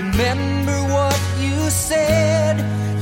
Remember 0.00 0.78
what 0.94 1.20
you 1.38 1.68
said. 1.68 2.56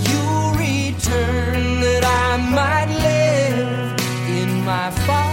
You'll 0.08 0.50
return 0.54 1.80
that 1.80 2.02
I 2.04 2.36
might 2.50 2.88
live 2.88 3.94
in 4.28 4.64
my 4.64 4.90
Father's 5.06 5.30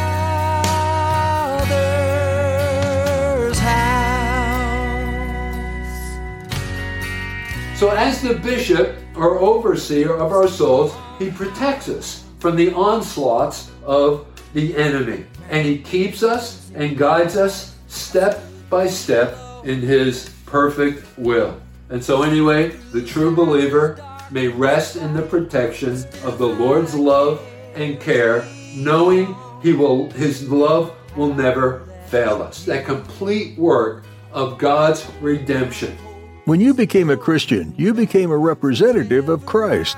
house. 3.58 4.20
So, 7.80 7.90
as 7.90 8.22
the 8.22 8.36
bishop 8.36 8.98
or 9.16 9.40
overseer 9.40 10.14
of 10.14 10.32
our 10.32 10.48
souls, 10.48 10.94
he 11.18 11.32
protects 11.32 11.90
us 11.90 12.26
from 12.38 12.56
the 12.58 12.74
onslaughts 12.74 13.72
of 13.84 14.28
the 14.54 14.78
enemy. 14.78 15.26
And 15.50 15.66
he 15.66 15.80
keeps 15.80 16.22
us 16.22 16.70
and 16.76 16.96
guides 16.96 17.36
us 17.36 17.74
step 17.88 18.44
by 18.70 18.86
step 18.86 19.36
in 19.64 19.82
his 19.82 20.35
perfect 20.56 21.06
will. 21.18 21.60
And 21.90 22.02
so, 22.02 22.24
anyway, 22.24 22.70
the 22.94 23.02
true 23.02 23.36
believer 23.36 24.02
may 24.32 24.48
rest 24.48 24.96
in 24.96 25.14
the 25.14 25.22
protection 25.22 25.96
of 26.24 26.38
the 26.38 26.48
Lord's 26.48 26.96
love 26.96 27.46
and 27.76 28.00
care, 28.00 28.46
knowing 28.74 29.36
he 29.62 29.74
will, 29.74 30.10
his 30.12 30.50
love 30.50 30.96
will 31.18 31.34
never 31.34 31.82
fail 32.08 32.42
us. 32.42 32.64
That 32.64 32.86
complete 32.86 33.58
work 33.58 34.06
of 34.32 34.58
God's 34.58 35.06
redemption. 35.20 35.98
When 36.46 36.62
you 36.62 36.74
became 36.74 37.10
a 37.10 37.18
Christian, 37.18 37.76
you 37.78 37.94
became 37.94 38.32
a 38.32 38.38
representative 38.38 39.28
of 39.28 39.46
Christ, 39.46 39.98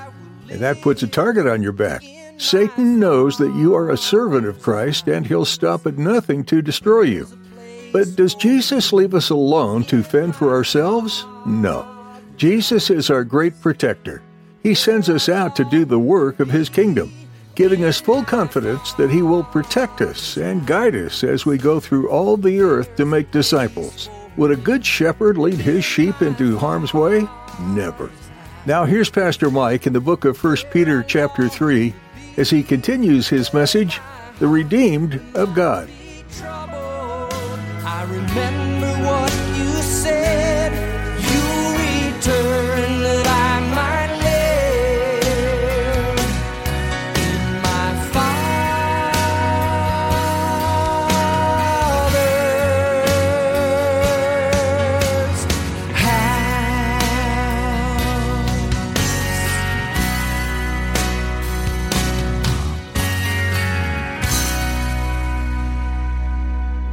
and 0.49 0.59
that 0.59 0.81
puts 0.81 1.03
a 1.03 1.07
target 1.07 1.45
on 1.45 1.61
your 1.61 1.71
back. 1.71 2.01
Satan 2.37 2.99
knows 2.99 3.37
that 3.37 3.53
you 3.53 3.75
are 3.75 3.91
a 3.91 3.97
servant 3.97 4.47
of 4.47 4.59
Christ, 4.59 5.07
and 5.07 5.27
he'll 5.27 5.45
stop 5.45 5.85
at 5.85 5.99
nothing 5.99 6.43
to 6.45 6.63
destroy 6.63 7.01
you. 7.01 7.27
But 7.91 8.15
does 8.15 8.35
Jesus 8.35 8.93
leave 8.93 9.13
us 9.13 9.29
alone 9.29 9.83
to 9.85 10.03
fend 10.03 10.35
for 10.35 10.53
ourselves? 10.53 11.25
No. 11.45 11.87
Jesus 12.35 12.89
is 12.89 13.09
our 13.09 13.23
great 13.23 13.59
protector. 13.61 14.21
He 14.61 14.75
sends 14.75 15.09
us 15.09 15.29
out 15.29 15.55
to 15.55 15.65
do 15.65 15.85
the 15.85 15.99
work 15.99 16.39
of 16.39 16.49
His 16.49 16.69
kingdom, 16.69 17.11
giving 17.55 17.83
us 17.83 18.01
full 18.01 18.23
confidence 18.23 18.93
that 18.93 19.09
He 19.09 19.21
will 19.21 19.43
protect 19.43 20.01
us 20.01 20.37
and 20.37 20.67
guide 20.67 20.95
us 20.95 21.23
as 21.23 21.45
we 21.45 21.57
go 21.57 21.79
through 21.79 22.09
all 22.09 22.37
the 22.37 22.59
earth 22.59 22.95
to 22.97 23.05
make 23.05 23.31
disciples. 23.31 24.09
Would 24.37 24.51
a 24.51 24.55
good 24.55 24.85
shepherd 24.85 25.37
lead 25.37 25.55
his 25.55 25.83
sheep 25.83 26.21
into 26.21 26.59
harm's 26.59 26.93
way? 26.93 27.27
Never. 27.59 28.11
Now 28.67 28.85
here's 28.85 29.09
Pastor 29.09 29.49
Mike 29.49 29.87
in 29.87 29.93
the 29.93 29.99
book 29.99 30.25
of 30.25 30.41
1 30.41 30.57
Peter 30.71 31.01
chapter 31.01 31.49
3 31.49 31.91
as 32.37 32.51
he 32.51 32.61
continues 32.61 33.27
his 33.27 33.51
message, 33.51 33.99
The 34.37 34.47
Redeemed 34.47 35.19
of 35.33 35.55
God. 35.55 35.89
Remember 38.09 38.66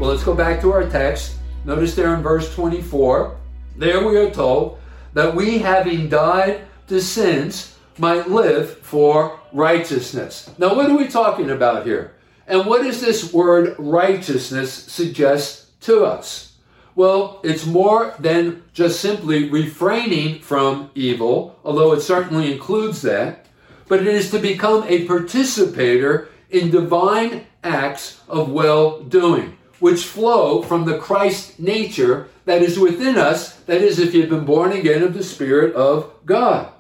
Well, 0.05 0.13
let's 0.13 0.23
go 0.23 0.35
back 0.35 0.61
to 0.61 0.71
our 0.71 0.87
text. 0.87 1.37
Notice 1.65 1.95
there 1.95 2.15
in 2.15 2.21
verse 2.21 2.55
24, 2.55 3.39
there 3.79 4.07
we 4.07 4.19
are 4.19 4.29
told 4.29 4.79
that 5.15 5.35
we, 5.35 5.57
having 5.57 6.11
died 6.11 6.67
to 6.89 7.01
sins, 7.01 7.79
might 7.97 8.29
live 8.29 8.77
for 8.81 9.41
righteousness. 9.55 10.51
Now, 10.59 10.75
what 10.75 10.91
are 10.91 10.97
we 10.99 11.09
talking 11.09 11.49
about 11.53 11.87
here? 11.87 12.17
And 12.47 12.67
what 12.67 12.83
does 12.83 13.01
this 13.01 13.33
word 13.33 13.77
righteousness 13.79 14.75
suggest 14.75 15.81
to 15.85 16.05
us? 16.05 16.59
Well, 16.95 17.41
it's 17.43 17.65
more 17.65 18.15
than 18.19 18.63
just 18.75 19.01
simply 19.01 19.49
refraining 19.49 20.43
from 20.43 20.91
evil, 20.95 21.59
although 21.65 21.95
it 21.95 22.03
certainly 22.03 22.53
includes 22.53 23.01
that, 23.01 23.47
but 23.89 24.01
it 24.01 24.09
is 24.09 24.31
to 24.33 24.39
become 24.39 24.85
a 24.87 25.07
participator 25.07 26.29
in 26.51 26.71
divine 26.71 27.47
acts 27.63 28.21
of 28.29 28.51
well 28.53 29.01
doing, 29.01 29.57
which 29.81 30.05
flow 30.05 30.63
from 30.63 30.85
the 30.85 30.99
Christ 30.99 31.59
nature 31.59 32.29
that 32.45 32.63
is 32.63 32.79
within 32.79 33.17
us, 33.17 33.55
that 33.61 33.83
is, 33.83 33.99
if 33.99 34.15
you've 34.15 34.31
been 34.31 34.45
born 34.45 34.73
again 34.73 35.03
of 35.03 35.15
the 35.15 35.23
Spirit 35.23 35.75
of 35.75 36.13
God. 36.25 36.73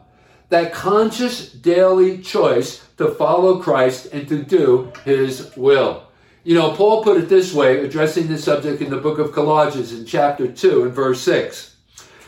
That 0.50 0.72
conscious 0.72 1.50
daily 1.50 2.18
choice 2.18 2.86
to 2.98 3.10
follow 3.14 3.60
Christ 3.60 4.06
and 4.12 4.28
to 4.28 4.42
do 4.42 4.92
His 5.04 5.54
will. 5.56 6.04
You 6.44 6.54
know, 6.54 6.72
Paul 6.72 7.02
put 7.02 7.16
it 7.16 7.28
this 7.28 7.54
way, 7.54 7.84
addressing 7.84 8.28
the 8.28 8.38
subject 8.38 8.82
in 8.82 8.90
the 8.90 8.98
book 8.98 9.18
of 9.18 9.32
Colossians 9.32 9.92
in 9.92 10.04
chapter 10.04 10.46
2 10.46 10.84
and 10.84 10.92
verse 10.92 11.20
6. 11.22 11.74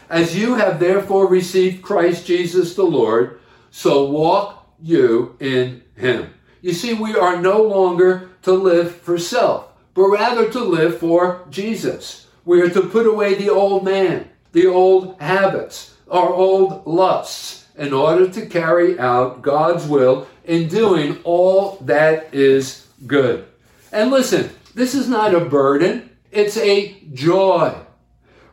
As 0.08 0.36
you 0.36 0.54
have 0.54 0.80
therefore 0.80 1.26
received 1.26 1.82
Christ 1.82 2.26
Jesus 2.26 2.74
the 2.74 2.84
Lord, 2.84 3.40
so 3.70 4.08
walk 4.08 4.66
you 4.80 5.36
in 5.40 5.82
him. 5.96 6.32
You 6.62 6.72
see, 6.72 6.94
we 6.94 7.14
are 7.14 7.40
no 7.40 7.62
longer 7.62 8.30
to 8.42 8.52
live 8.52 8.96
for 8.96 9.18
self, 9.18 9.68
but 9.96 10.08
rather 10.08 10.48
to 10.50 10.60
live 10.60 10.98
for 10.98 11.44
Jesus. 11.50 12.28
We 12.44 12.60
are 12.60 12.70
to 12.70 12.82
put 12.82 13.06
away 13.06 13.34
the 13.34 13.48
old 13.48 13.82
man, 13.82 14.28
the 14.52 14.66
old 14.66 15.20
habits, 15.20 15.96
our 16.10 16.28
old 16.28 16.86
lusts, 16.86 17.66
in 17.76 17.92
order 17.92 18.28
to 18.28 18.46
carry 18.46 18.98
out 18.98 19.42
God's 19.42 19.86
will 19.86 20.28
in 20.44 20.68
doing 20.68 21.18
all 21.24 21.78
that 21.80 22.32
is 22.32 22.86
good. 23.06 23.46
And 23.90 24.10
listen, 24.10 24.50
this 24.74 24.94
is 24.94 25.08
not 25.08 25.34
a 25.34 25.40
burden, 25.40 26.10
it's 26.30 26.58
a 26.58 27.00
joy. 27.12 27.74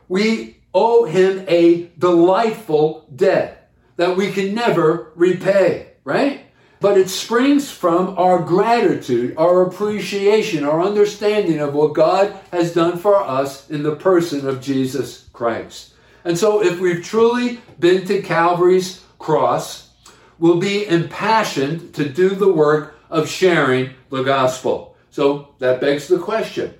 We 0.08 0.56
owe 0.72 1.04
him 1.04 1.44
a 1.46 1.90
delightful 1.98 3.06
debt 3.14 3.70
that 3.96 4.16
we 4.16 4.32
can 4.32 4.54
never 4.54 5.12
repay, 5.14 5.92
right? 6.04 6.43
But 6.84 6.98
it 6.98 7.08
springs 7.08 7.70
from 7.70 8.14
our 8.18 8.40
gratitude, 8.40 9.38
our 9.38 9.62
appreciation, 9.62 10.64
our 10.64 10.82
understanding 10.82 11.58
of 11.58 11.72
what 11.72 11.94
God 11.94 12.38
has 12.52 12.74
done 12.74 12.98
for 12.98 13.16
us 13.16 13.70
in 13.70 13.82
the 13.82 13.96
person 13.96 14.46
of 14.46 14.60
Jesus 14.60 15.30
Christ. 15.32 15.94
And 16.26 16.36
so, 16.36 16.62
if 16.62 16.78
we've 16.80 17.02
truly 17.02 17.62
been 17.78 18.06
to 18.08 18.20
Calvary's 18.20 19.02
cross, 19.18 19.92
we'll 20.38 20.60
be 20.60 20.86
impassioned 20.86 21.94
to 21.94 22.06
do 22.06 22.28
the 22.28 22.52
work 22.52 22.96
of 23.08 23.30
sharing 23.30 23.94
the 24.10 24.22
gospel. 24.22 24.94
So, 25.10 25.54
that 25.60 25.80
begs 25.80 26.06
the 26.06 26.18
question 26.18 26.74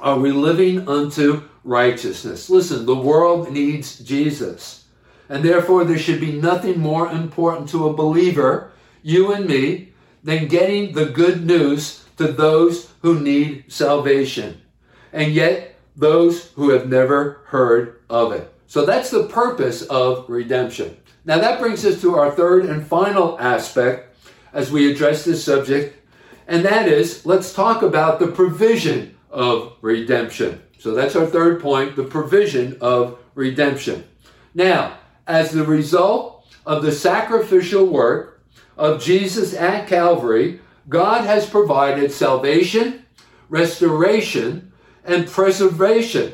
Are 0.00 0.18
we 0.18 0.32
living 0.32 0.88
unto 0.88 1.42
righteousness? 1.64 2.48
Listen, 2.48 2.86
the 2.86 2.96
world 2.96 3.52
needs 3.52 3.98
Jesus. 3.98 4.86
And 5.28 5.44
therefore, 5.44 5.84
there 5.84 5.98
should 5.98 6.20
be 6.20 6.32
nothing 6.32 6.80
more 6.80 7.10
important 7.10 7.68
to 7.68 7.88
a 7.88 7.92
believer, 7.92 8.70
you 9.04 9.32
and 9.32 9.46
me, 9.46 9.90
than 10.24 10.48
getting 10.48 10.92
the 10.92 11.04
good 11.04 11.46
news 11.46 12.04
to 12.16 12.26
those 12.32 12.90
who 13.02 13.20
need 13.20 13.64
salvation. 13.68 14.60
And 15.12 15.32
yet, 15.32 15.76
those 15.94 16.48
who 16.52 16.70
have 16.70 16.88
never 16.88 17.42
heard 17.46 18.00
of 18.10 18.32
it. 18.32 18.52
So 18.66 18.84
that's 18.84 19.10
the 19.10 19.28
purpose 19.28 19.82
of 19.82 20.28
redemption. 20.28 20.96
Now, 21.24 21.38
that 21.38 21.60
brings 21.60 21.84
us 21.84 22.00
to 22.00 22.16
our 22.16 22.30
third 22.30 22.64
and 22.64 22.84
final 22.84 23.38
aspect 23.38 24.16
as 24.52 24.72
we 24.72 24.90
address 24.90 25.24
this 25.24 25.44
subject, 25.44 25.96
and 26.48 26.64
that 26.64 26.88
is 26.88 27.24
let's 27.26 27.52
talk 27.52 27.82
about 27.82 28.18
the 28.18 28.28
provision 28.28 29.14
of 29.30 29.74
redemption. 29.82 30.62
So 30.78 30.92
that's 30.92 31.16
our 31.16 31.26
third 31.26 31.60
point 31.60 31.96
the 31.96 32.04
provision 32.04 32.78
of 32.80 33.18
redemption. 33.34 34.04
Now, 34.54 34.98
as 35.26 35.50
the 35.50 35.64
result 35.64 36.46
of 36.66 36.82
the 36.82 36.92
sacrificial 36.92 37.86
work 37.86 38.33
of 38.76 39.02
Jesus 39.02 39.54
at 39.54 39.88
Calvary, 39.88 40.60
God 40.88 41.24
has 41.24 41.48
provided 41.48 42.12
salvation, 42.12 43.04
restoration, 43.48 44.72
and 45.04 45.26
preservation, 45.26 46.32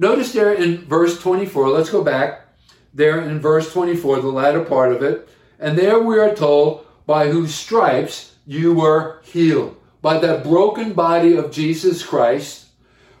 Notice 0.00 0.32
there 0.32 0.54
in 0.54 0.78
verse 0.86 1.20
24, 1.20 1.68
let's 1.68 1.90
go 1.90 2.02
back 2.02 2.46
there 2.94 3.20
in 3.20 3.38
verse 3.38 3.70
24, 3.70 4.20
the 4.20 4.28
latter 4.28 4.64
part 4.64 4.94
of 4.94 5.02
it. 5.02 5.28
And 5.58 5.76
there 5.76 6.00
we 6.00 6.18
are 6.18 6.34
told, 6.34 6.86
by 7.04 7.28
whose 7.28 7.54
stripes 7.54 8.34
you 8.46 8.72
were 8.72 9.20
healed. 9.22 9.76
By 10.00 10.18
that 10.20 10.42
broken 10.42 10.94
body 10.94 11.36
of 11.36 11.50
Jesus 11.50 12.02
Christ, 12.02 12.68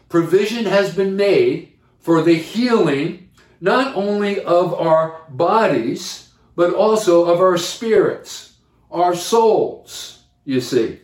provision 0.08 0.64
has 0.64 0.94
been 0.94 1.16
made 1.16 1.74
for 1.98 2.22
the 2.22 2.36
healing 2.36 3.28
not 3.60 3.94
only 3.94 4.42
of 4.42 4.72
our 4.72 5.20
bodies, 5.28 6.30
but 6.56 6.72
also 6.72 7.26
of 7.26 7.40
our 7.40 7.58
spirits, 7.58 8.49
our 8.90 9.14
souls, 9.14 10.24
you 10.44 10.60
see. 10.60 11.00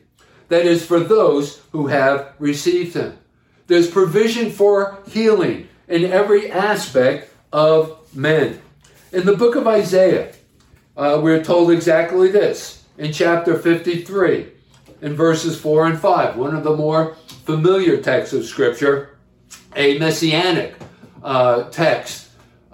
That 0.48 0.66
is 0.66 0.84
for 0.84 1.00
those 1.00 1.62
who 1.72 1.88
have 1.88 2.34
received 2.38 2.94
Him. 2.94 3.18
There's 3.66 3.90
provision 3.90 4.50
for 4.50 4.98
healing 5.08 5.68
in 5.88 6.04
every 6.04 6.50
aspect 6.50 7.32
of 7.52 8.14
men. 8.14 8.60
In 9.12 9.26
the 9.26 9.36
book 9.36 9.56
of 9.56 9.66
Isaiah, 9.66 10.32
uh, 10.96 11.20
we're 11.22 11.42
told 11.42 11.70
exactly 11.70 12.30
this 12.30 12.84
in 12.98 13.12
chapter 13.12 13.58
53, 13.58 14.48
in 15.02 15.14
verses 15.14 15.60
4 15.60 15.86
and 15.86 15.98
5, 15.98 16.36
one 16.36 16.54
of 16.54 16.64
the 16.64 16.76
more 16.76 17.14
familiar 17.44 18.00
texts 18.00 18.32
of 18.32 18.44
Scripture, 18.44 19.18
a 19.74 19.98
messianic 19.98 20.74
uh, 21.22 21.64
text 21.70 22.30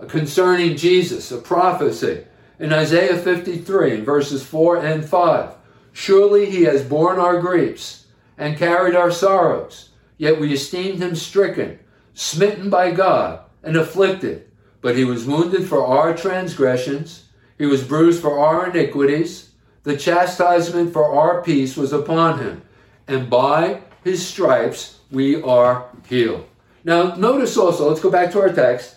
concerning 0.08 0.76
Jesus, 0.76 1.32
a 1.32 1.38
prophecy. 1.38 2.24
In 2.62 2.72
Isaiah 2.72 3.16
53, 3.16 3.92
in 3.92 4.04
verses 4.04 4.46
4 4.46 4.76
and 4.84 5.04
5, 5.04 5.54
surely 5.92 6.48
he 6.48 6.62
has 6.62 6.84
borne 6.84 7.18
our 7.18 7.40
griefs 7.40 8.06
and 8.38 8.56
carried 8.56 8.94
our 8.94 9.10
sorrows, 9.10 9.88
yet 10.16 10.38
we 10.38 10.52
esteemed 10.52 11.00
him 11.00 11.16
stricken, 11.16 11.80
smitten 12.14 12.70
by 12.70 12.92
God, 12.92 13.40
and 13.64 13.76
afflicted. 13.76 14.48
But 14.80 14.96
he 14.96 15.02
was 15.02 15.24
wounded 15.24 15.66
for 15.66 15.84
our 15.84 16.16
transgressions, 16.16 17.24
he 17.58 17.66
was 17.66 17.82
bruised 17.82 18.22
for 18.22 18.38
our 18.38 18.70
iniquities. 18.70 19.50
The 19.82 19.96
chastisement 19.96 20.92
for 20.92 21.12
our 21.12 21.42
peace 21.42 21.76
was 21.76 21.92
upon 21.92 22.38
him, 22.38 22.62
and 23.08 23.28
by 23.28 23.80
his 24.04 24.24
stripes 24.24 25.00
we 25.10 25.42
are 25.42 25.86
healed. 26.08 26.46
Now, 26.84 27.16
notice 27.16 27.56
also, 27.56 27.88
let's 27.88 28.00
go 28.00 28.08
back 28.08 28.30
to 28.30 28.40
our 28.40 28.52
text. 28.52 28.94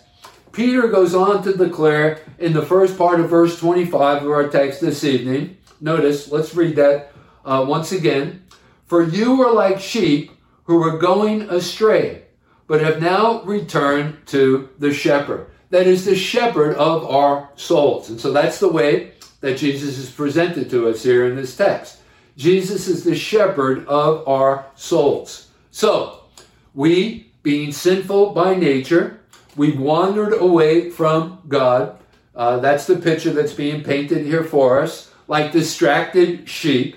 Peter 0.56 0.88
goes 0.88 1.14
on 1.14 1.42
to 1.42 1.52
declare 1.52 2.18
in 2.38 2.54
the 2.54 2.64
first 2.64 2.96
part 2.96 3.20
of 3.20 3.28
verse 3.28 3.60
25 3.60 4.22
of 4.22 4.30
our 4.30 4.48
text 4.48 4.80
this 4.80 5.04
evening. 5.04 5.54
Notice, 5.82 6.32
let's 6.32 6.54
read 6.54 6.76
that 6.76 7.12
uh, 7.44 7.62
once 7.68 7.92
again. 7.92 8.42
For 8.86 9.02
you 9.02 9.36
were 9.36 9.50
like 9.50 9.78
sheep 9.78 10.30
who 10.64 10.78
were 10.78 10.96
going 10.96 11.42
astray, 11.42 12.22
but 12.66 12.80
have 12.80 13.02
now 13.02 13.42
returned 13.42 14.26
to 14.28 14.70
the 14.78 14.94
shepherd. 14.94 15.50
That 15.68 15.86
is 15.86 16.06
the 16.06 16.16
shepherd 16.16 16.74
of 16.76 17.04
our 17.04 17.50
souls. 17.56 18.08
And 18.08 18.18
so 18.18 18.32
that's 18.32 18.58
the 18.58 18.72
way 18.72 19.12
that 19.40 19.58
Jesus 19.58 19.98
is 19.98 20.10
presented 20.10 20.70
to 20.70 20.88
us 20.88 21.02
here 21.02 21.26
in 21.26 21.36
this 21.36 21.54
text. 21.54 22.00
Jesus 22.38 22.88
is 22.88 23.04
the 23.04 23.14
shepherd 23.14 23.86
of 23.88 24.26
our 24.26 24.64
souls. 24.74 25.50
So, 25.70 26.22
we, 26.74 27.30
being 27.42 27.72
sinful 27.72 28.30
by 28.30 28.54
nature, 28.54 29.15
we've 29.56 29.78
wandered 29.78 30.34
away 30.34 30.90
from 30.90 31.40
God. 31.48 31.98
Uh, 32.34 32.58
that's 32.58 32.86
the 32.86 32.96
picture 32.96 33.32
that's 33.32 33.54
being 33.54 33.82
painted 33.82 34.26
here 34.26 34.44
for 34.44 34.80
us, 34.80 35.10
like 35.26 35.52
distracted 35.52 36.48
sheep. 36.48 36.96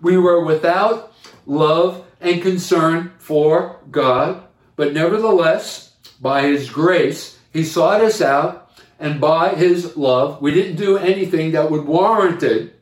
We 0.00 0.16
were 0.18 0.44
without 0.44 1.14
love 1.46 2.04
and 2.20 2.42
concern 2.42 3.12
for 3.18 3.80
God, 3.90 4.42
but 4.76 4.92
nevertheless, 4.92 5.94
by 6.20 6.42
His 6.42 6.70
grace, 6.70 7.38
He 7.52 7.64
sought 7.64 8.02
us 8.02 8.20
out 8.20 8.66
and 8.98 9.20
by 9.20 9.54
his 9.54 9.96
love, 9.96 10.40
we 10.40 10.52
didn't 10.52 10.76
do 10.76 10.96
anything 10.96 11.52
that 11.52 11.70
would 11.70 11.84
warrant 11.84 12.42
it, 12.42 12.80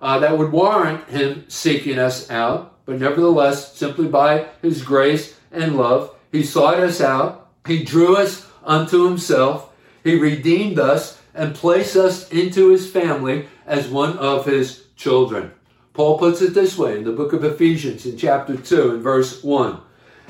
uh, 0.00 0.18
that 0.20 0.38
would 0.38 0.52
warrant 0.52 1.08
him 1.08 1.44
seeking 1.48 1.98
us 1.98 2.30
out. 2.30 2.76
But 2.84 3.00
nevertheless, 3.00 3.76
simply 3.76 4.06
by 4.06 4.46
his 4.62 4.82
grace 4.82 5.36
and 5.50 5.76
love, 5.76 6.14
he 6.30 6.42
sought 6.42 6.78
us 6.78 7.00
out. 7.00 7.50
He 7.66 7.82
drew 7.82 8.16
us 8.16 8.47
unto 8.68 9.04
himself. 9.04 9.72
He 10.04 10.14
redeemed 10.14 10.78
us 10.78 11.20
and 11.34 11.56
placed 11.56 11.96
us 11.96 12.28
into 12.30 12.68
his 12.68 12.88
family 12.88 13.48
as 13.66 13.88
one 13.88 14.16
of 14.18 14.46
his 14.46 14.84
children. 14.94 15.50
Paul 15.92 16.18
puts 16.18 16.40
it 16.40 16.54
this 16.54 16.78
way 16.78 16.98
in 16.98 17.04
the 17.04 17.10
book 17.10 17.32
of 17.32 17.42
Ephesians 17.42 18.06
in 18.06 18.16
chapter 18.16 18.56
2 18.56 18.92
and 18.92 19.02
verse 19.02 19.42
1 19.42 19.80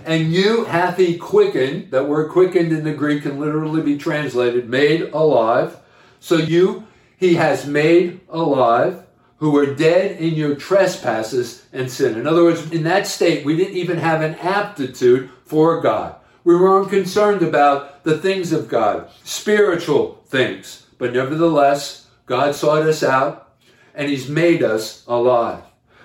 and 0.05 0.33
you 0.33 0.65
hath 0.65 0.97
he 0.97 1.17
quickened. 1.17 1.91
That 1.91 2.09
word 2.09 2.31
quickened 2.31 2.73
in 2.73 2.85
the 2.85 2.95
Greek 2.95 3.23
can 3.23 3.39
literally 3.39 3.83
be 3.83 3.99
translated 3.99 4.69
made 4.69 5.03
alive. 5.13 5.79
So 6.21 6.37
you 6.37 6.87
he 7.17 7.35
has 7.35 7.67
made 7.67 8.21
alive 8.29 9.05
who 9.39 9.51
were 9.51 9.75
dead 9.75 10.21
in 10.21 10.35
your 10.35 10.55
trespasses 10.55 11.65
and 11.73 11.91
sin. 11.91 12.19
In 12.19 12.27
other 12.27 12.43
words, 12.45 12.71
in 12.73 12.83
that 12.85 13.07
state, 13.07 13.45
we 13.45 13.57
didn't 13.57 13.77
even 13.77 13.99
have 13.99 14.21
an 14.21 14.35
aptitude 14.37 15.31
for 15.45 15.81
God. 15.81 16.17
We 16.45 16.57
weren't 16.57 16.91
concerned 16.91 17.43
about 17.43 18.05
the 18.05 18.19
things 18.19 18.53
of 18.53 18.69
God, 18.69 19.11
spiritual 19.25 20.23
things. 20.27 20.87
But 20.99 21.13
nevertheless, 21.13 22.07
God 22.27 22.55
sought 22.55 22.83
us 22.83 23.03
out 23.03 23.53
and 23.95 24.09
He's 24.09 24.29
made 24.29 24.63
us 24.63 25.05
alive. 25.07 25.63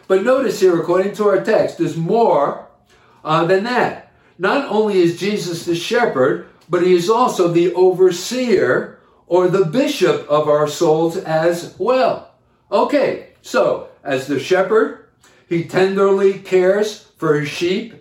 But 0.07 0.23
notice 0.23 0.59
here, 0.59 0.79
according 0.79 1.13
to 1.15 1.29
our 1.29 1.43
text, 1.43 1.77
there's 1.77 1.97
more 1.97 2.67
uh, 3.23 3.45
than 3.45 3.63
that. 3.63 4.11
Not 4.37 4.69
only 4.69 4.99
is 4.99 5.19
Jesus 5.19 5.65
the 5.65 5.75
shepherd, 5.75 6.47
but 6.69 6.83
he 6.83 6.93
is 6.93 7.09
also 7.09 7.47
the 7.47 7.73
overseer 7.73 8.99
or 9.27 9.47
the 9.47 9.65
bishop 9.65 10.27
of 10.29 10.47
our 10.47 10.67
souls 10.67 11.17
as 11.17 11.75
well. 11.77 12.35
Okay, 12.71 13.29
so 13.41 13.89
as 14.03 14.27
the 14.27 14.39
shepherd, 14.39 15.05
he 15.47 15.63
tenderly 15.63 16.39
cares 16.39 17.03
for 17.17 17.39
his 17.39 17.49
sheep, 17.49 17.93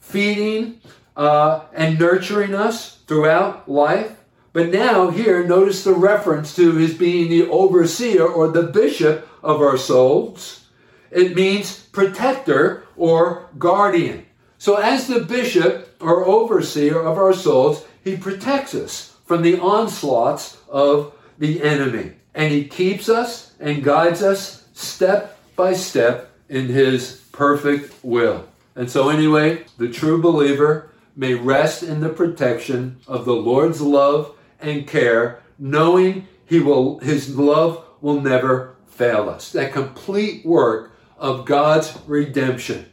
feeding 0.00 0.80
uh, 1.16 1.64
and 1.72 1.98
nurturing 1.98 2.54
us 2.54 2.96
throughout 3.06 3.68
life. 3.70 4.12
But 4.52 4.70
now, 4.70 5.10
here, 5.10 5.46
notice 5.46 5.84
the 5.84 5.94
reference 5.94 6.54
to 6.56 6.72
his 6.72 6.94
being 6.94 7.28
the 7.28 7.48
overseer 7.48 8.24
or 8.24 8.48
the 8.48 8.62
bishop 8.62 9.28
of 9.42 9.60
our 9.60 9.76
souls. 9.76 10.66
It 11.10 11.34
means 11.34 11.78
protector 11.78 12.86
or 12.96 13.48
guardian. 13.58 14.26
So, 14.58 14.76
as 14.76 15.06
the 15.06 15.20
bishop 15.20 15.94
or 16.00 16.24
overseer 16.24 17.00
of 17.00 17.18
our 17.18 17.34
souls, 17.34 17.84
he 18.02 18.16
protects 18.16 18.74
us 18.74 19.16
from 19.26 19.42
the 19.42 19.58
onslaughts 19.58 20.56
of 20.68 21.12
the 21.38 21.62
enemy. 21.62 22.12
And 22.34 22.52
he 22.52 22.64
keeps 22.64 23.08
us 23.08 23.52
and 23.60 23.84
guides 23.84 24.22
us 24.22 24.66
step 24.72 25.38
by 25.54 25.72
step 25.74 26.30
in 26.48 26.66
his 26.66 27.22
perfect 27.32 27.94
will. 28.02 28.46
And 28.74 28.90
so, 28.90 29.08
anyway, 29.10 29.64
the 29.78 29.88
true 29.88 30.20
believer 30.20 30.90
may 31.16 31.34
rest 31.34 31.82
in 31.82 32.00
the 32.00 32.10
protection 32.10 33.00
of 33.08 33.24
the 33.24 33.34
Lord's 33.34 33.80
love 33.80 34.36
and 34.60 34.86
care, 34.86 35.42
knowing 35.58 36.28
he 36.44 36.60
will, 36.60 36.98
his 36.98 37.36
love 37.36 37.82
will 38.00 38.20
never 38.20 38.76
fail 38.86 39.28
us. 39.28 39.50
That 39.52 39.72
complete 39.72 40.44
work 40.44 40.92
of 41.18 41.46
God's 41.46 41.98
redemption. 42.06 42.86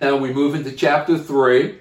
Now 0.00 0.16
we 0.16 0.32
move 0.32 0.54
into 0.54 0.72
chapter 0.72 1.18
3. 1.18 1.78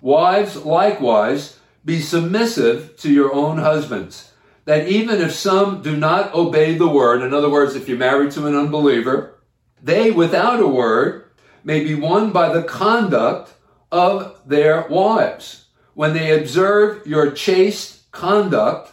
Wives, 0.00 0.56
likewise, 0.56 1.58
be 1.84 2.00
submissive 2.00 2.96
to 2.98 3.12
your 3.12 3.32
own 3.32 3.58
husbands, 3.58 4.32
that 4.64 4.88
even 4.88 5.20
if 5.20 5.32
some 5.32 5.82
do 5.82 5.96
not 5.96 6.34
obey 6.34 6.74
the 6.74 6.88
word, 6.88 7.22
in 7.22 7.34
other 7.34 7.50
words, 7.50 7.74
if 7.74 7.88
you're 7.88 7.98
married 7.98 8.30
to 8.32 8.46
an 8.46 8.54
unbeliever, 8.54 9.38
they 9.82 10.10
without 10.10 10.60
a 10.60 10.66
word 10.66 11.24
may 11.64 11.82
be 11.82 11.94
won 11.94 12.30
by 12.30 12.52
the 12.52 12.62
conduct 12.62 13.54
of 13.92 14.40
their 14.44 14.88
wives, 14.88 15.66
when 15.94 16.14
they 16.14 16.36
observe 16.36 17.06
your 17.06 17.30
chaste 17.30 18.10
conduct 18.10 18.90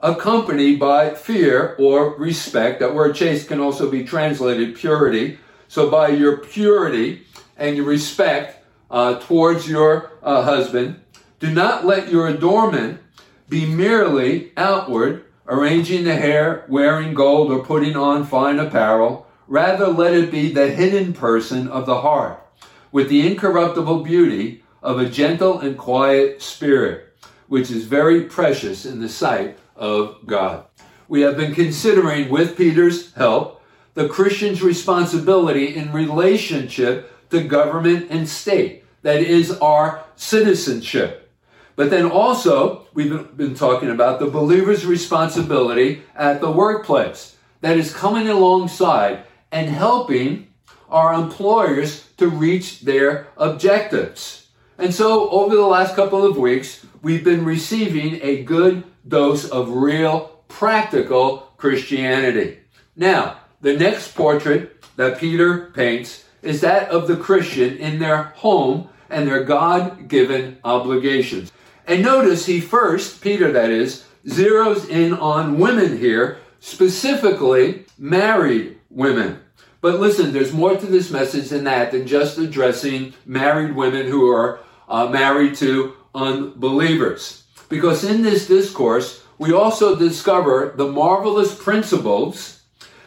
accompanied 0.00 0.78
by 0.78 1.14
fear 1.14 1.74
or 1.78 2.16
respect. 2.16 2.80
That 2.80 2.94
word 2.94 3.14
chaste 3.14 3.48
can 3.48 3.60
also 3.60 3.90
be 3.90 4.04
translated 4.04 4.74
purity. 4.74 5.38
So 5.68 5.90
by 5.90 6.08
your 6.08 6.38
purity, 6.38 7.26
and 7.60 7.76
your 7.76 7.86
respect 7.86 8.64
uh, 8.90 9.20
towards 9.20 9.68
your 9.68 10.10
uh, 10.22 10.42
husband. 10.42 11.00
Do 11.38 11.52
not 11.52 11.86
let 11.86 12.10
your 12.10 12.26
adornment 12.26 13.00
be 13.48 13.66
merely 13.66 14.52
outward, 14.56 15.24
arranging 15.46 16.04
the 16.04 16.16
hair, 16.16 16.64
wearing 16.68 17.14
gold, 17.14 17.52
or 17.52 17.64
putting 17.64 17.96
on 17.96 18.24
fine 18.24 18.58
apparel. 18.58 19.26
Rather, 19.46 19.88
let 19.88 20.14
it 20.14 20.30
be 20.30 20.52
the 20.52 20.70
hidden 20.70 21.12
person 21.12 21.68
of 21.68 21.86
the 21.86 22.00
heart, 22.00 22.44
with 22.92 23.08
the 23.08 23.26
incorruptible 23.26 24.02
beauty 24.02 24.62
of 24.82 24.98
a 24.98 25.08
gentle 25.08 25.60
and 25.60 25.76
quiet 25.76 26.42
spirit, 26.42 27.14
which 27.48 27.70
is 27.70 27.84
very 27.84 28.24
precious 28.24 28.84
in 28.84 29.00
the 29.00 29.08
sight 29.08 29.58
of 29.76 30.18
God. 30.26 30.64
We 31.08 31.22
have 31.22 31.36
been 31.36 31.54
considering, 31.54 32.28
with 32.28 32.56
Peter's 32.56 33.12
help, 33.14 33.62
the 33.94 34.08
Christian's 34.08 34.62
responsibility 34.62 35.74
in 35.74 35.92
relationship 35.92 37.12
to 37.30 37.42
government 37.42 38.06
and 38.10 38.28
state. 38.28 38.84
That 39.02 39.20
is 39.20 39.50
our 39.58 40.04
citizenship. 40.16 41.30
But 41.76 41.90
then 41.90 42.10
also, 42.10 42.86
we've 42.92 43.36
been 43.36 43.54
talking 43.54 43.90
about 43.90 44.20
the 44.20 44.26
believer's 44.26 44.84
responsibility 44.84 46.02
at 46.14 46.40
the 46.40 46.50
workplace 46.50 47.36
that 47.62 47.78
is 47.78 47.94
coming 47.94 48.28
alongside 48.28 49.24
and 49.50 49.68
helping 49.68 50.48
our 50.90 51.14
employers 51.14 52.06
to 52.16 52.28
reach 52.28 52.80
their 52.80 53.28
objectives. 53.36 54.48
And 54.78 54.94
so, 54.94 55.28
over 55.30 55.54
the 55.54 55.66
last 55.66 55.94
couple 55.94 56.24
of 56.24 56.36
weeks, 56.36 56.84
we've 57.02 57.24
been 57.24 57.44
receiving 57.44 58.20
a 58.22 58.42
good 58.42 58.84
dose 59.06 59.48
of 59.48 59.70
real, 59.70 60.42
practical 60.48 61.52
Christianity. 61.56 62.58
Now, 62.96 63.38
the 63.60 63.76
next 63.76 64.14
portrait 64.14 64.82
that 64.96 65.18
Peter 65.18 65.70
paints 65.74 66.24
is 66.42 66.60
that 66.62 66.88
of 66.88 67.08
the 67.08 67.16
Christian 67.16 67.76
in 67.76 67.98
their 67.98 68.24
home 68.36 68.88
and 69.10 69.28
their 69.28 69.44
God 69.44 70.08
given 70.08 70.58
obligations. 70.64 71.52
And 71.86 72.02
notice 72.02 72.46
he 72.46 72.60
first, 72.60 73.20
Peter 73.20 73.52
that 73.52 73.70
is, 73.70 74.04
zeroes 74.26 74.88
in 74.88 75.14
on 75.14 75.58
women 75.58 75.98
here, 75.98 76.38
specifically 76.60 77.86
married 77.98 78.78
women. 78.90 79.40
But 79.80 80.00
listen, 80.00 80.32
there's 80.32 80.52
more 80.52 80.76
to 80.76 80.86
this 80.86 81.10
message 81.10 81.48
than 81.48 81.64
that, 81.64 81.92
than 81.92 82.06
just 82.06 82.38
addressing 82.38 83.14
married 83.24 83.74
women 83.74 84.06
who 84.06 84.30
are 84.30 84.60
uh, 84.88 85.08
married 85.08 85.54
to 85.56 85.94
unbelievers. 86.14 87.44
Because 87.68 88.04
in 88.04 88.22
this 88.22 88.46
discourse, 88.46 89.22
we 89.38 89.52
also 89.52 89.96
discover 89.96 90.74
the 90.76 90.86
marvelous 90.86 91.54
principles 91.54 92.62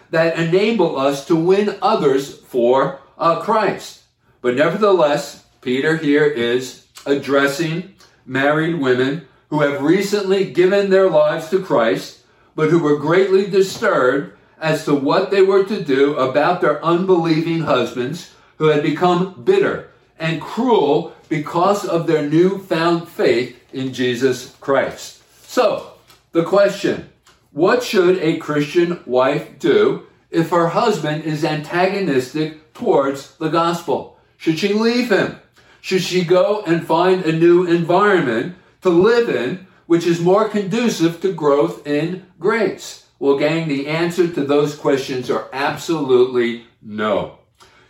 that 0.09 0.37
enable 0.37 0.97
us 0.97 1.27
to 1.27 1.35
win 1.35 1.77
others 1.81 2.39
for 2.39 2.99
uh, 3.17 3.39
Christ. 3.41 4.03
But 4.41 4.55
nevertheless, 4.55 5.45
Peter 5.61 5.97
here 5.97 6.25
is 6.25 6.87
addressing 7.05 7.95
married 8.25 8.79
women 8.79 9.27
who 9.49 9.61
have 9.61 9.81
recently 9.81 10.51
given 10.51 10.89
their 10.89 11.09
lives 11.09 11.49
to 11.49 11.63
Christ, 11.63 12.21
but 12.55 12.69
who 12.69 12.79
were 12.79 12.97
greatly 12.97 13.47
disturbed 13.49 14.37
as 14.63 14.85
to 14.85 14.95
what 14.95 15.29
they 15.29 15.41
were 15.41 15.65
to 15.65 15.83
do 15.83 16.15
about 16.15 16.61
their 16.61 16.83
unbelieving 16.83 17.63
husbands 17.63 18.33
who 18.57 18.67
had 18.67 18.81
become 18.81 19.43
bitter 19.43 19.89
and 20.17 20.41
cruel 20.41 21.13
because 21.27 21.83
of 21.85 22.07
their 22.07 22.27
newfound 22.27 23.09
faith 23.09 23.59
in 23.73 23.91
Jesus 23.91 24.55
Christ. 24.61 25.21
So, 25.49 25.91
the 26.31 26.45
question 26.45 27.09
what 27.51 27.83
should 27.83 28.17
a 28.19 28.37
Christian 28.37 29.01
wife 29.05 29.59
do 29.59 30.07
if 30.31 30.49
her 30.51 30.69
husband 30.69 31.25
is 31.25 31.43
antagonistic 31.43 32.73
towards 32.73 33.35
the 33.35 33.49
gospel? 33.49 34.17
Should 34.37 34.59
she 34.59 34.73
leave 34.73 35.11
him? 35.11 35.39
Should 35.81 36.03
she 36.03 36.23
go 36.23 36.63
and 36.65 36.87
find 36.87 37.25
a 37.25 37.37
new 37.37 37.65
environment 37.65 38.55
to 38.81 38.89
live 38.89 39.27
in, 39.27 39.67
which 39.87 40.07
is 40.07 40.21
more 40.21 40.47
conducive 40.47 41.19
to 41.19 41.33
growth 41.33 41.85
in 41.85 42.25
grace? 42.39 43.02
Well, 43.19 43.37
gang, 43.37 43.67
the 43.67 43.87
answer 43.87 44.27
to 44.27 44.43
those 44.43 44.75
questions 44.75 45.29
are 45.29 45.47
absolutely 45.53 46.65
no. 46.81 47.39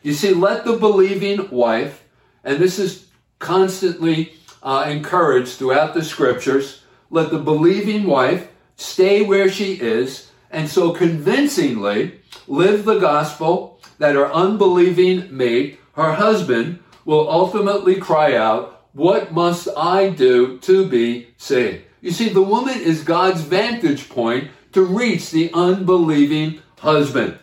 You 0.02 0.14
see, 0.14 0.34
let 0.34 0.66
the 0.66 0.78
believing 0.78 1.50
wife, 1.50 2.04
and 2.44 2.58
this 2.58 2.78
is 2.78 3.08
constantly 3.40 4.34
uh, 4.62 4.86
encouraged 4.88 5.58
throughout 5.58 5.94
the 5.94 6.04
scriptures, 6.04 6.84
let 7.10 7.32
the 7.32 7.40
believing 7.40 8.06
wife 8.06 8.50
stay 8.76 9.24
where 9.24 9.50
she 9.50 9.74
is 9.74 10.32
and 10.52 10.70
so 10.70 10.92
convincingly 10.92 12.20
live 12.48 12.86
the 12.86 13.00
gospel 13.00 13.82
that 13.98 14.16
her 14.16 14.32
unbelieving 14.32 15.36
mate, 15.36 15.80
her 15.94 16.14
husband, 16.14 16.80
will 17.06 17.30
ultimately 17.30 17.96
cry 17.96 18.36
out, 18.36 18.86
What 18.94 19.34
must 19.34 19.68
I 19.76 20.10
do 20.10 20.60
to 20.60 20.88
be 20.88 21.28
saved? 21.38 21.84
You 22.02 22.12
see, 22.12 22.30
the 22.30 22.42
woman 22.42 22.80
is 22.80 23.04
God's 23.04 23.42
vantage 23.42 24.10
point 24.10 24.52
to 24.74 24.84
reach 24.84 25.32
the 25.32 25.52
unbelieving 25.54 26.62
husband. 26.80 27.38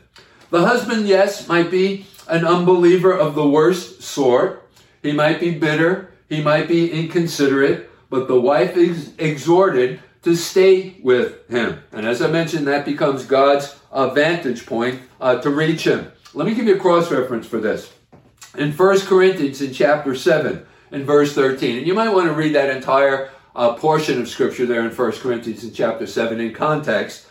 The 0.50 0.66
husband, 0.66 1.06
yes, 1.08 1.48
might 1.48 1.70
be 1.70 2.06
an 2.28 2.44
unbeliever 2.44 3.12
of 3.16 3.34
the 3.34 3.48
worst 3.48 4.02
sort. 4.02 4.68
He 5.02 5.12
might 5.12 5.40
be 5.40 5.52
bitter. 5.52 6.12
He 6.28 6.42
might 6.42 6.68
be 6.68 6.90
inconsiderate. 6.90 7.90
But 8.10 8.28
the 8.28 8.40
wife 8.40 8.76
is 8.76 9.12
exhorted 9.18 10.00
to 10.22 10.34
stay 10.34 10.96
with 11.02 11.48
him. 11.48 11.80
And 11.92 12.06
as 12.06 12.20
I 12.20 12.30
mentioned, 12.30 12.66
that 12.66 12.84
becomes 12.84 13.24
God's 13.24 13.76
uh, 13.90 14.10
vantage 14.10 14.66
point 14.66 15.00
uh, 15.20 15.40
to 15.40 15.50
reach 15.50 15.84
him. 15.84 16.12
Let 16.34 16.46
me 16.46 16.54
give 16.54 16.66
you 16.66 16.76
a 16.76 16.78
cross 16.78 17.10
reference 17.10 17.46
for 17.46 17.58
this. 17.58 17.92
In 18.56 18.72
1 18.72 19.00
Corinthians, 19.00 19.62
in 19.62 19.72
chapter 19.72 20.14
7, 20.14 20.66
in 20.90 21.04
verse 21.04 21.34
13, 21.34 21.78
and 21.78 21.86
you 21.86 21.94
might 21.94 22.10
want 22.10 22.26
to 22.26 22.34
read 22.34 22.54
that 22.54 22.74
entire 22.74 23.30
uh, 23.54 23.74
portion 23.74 24.20
of 24.20 24.28
scripture 24.28 24.66
there 24.66 24.86
in 24.86 24.94
1 24.94 25.12
Corinthians, 25.12 25.64
in 25.64 25.72
chapter 25.72 26.06
7, 26.06 26.40
in 26.40 26.52
context. 26.52 27.26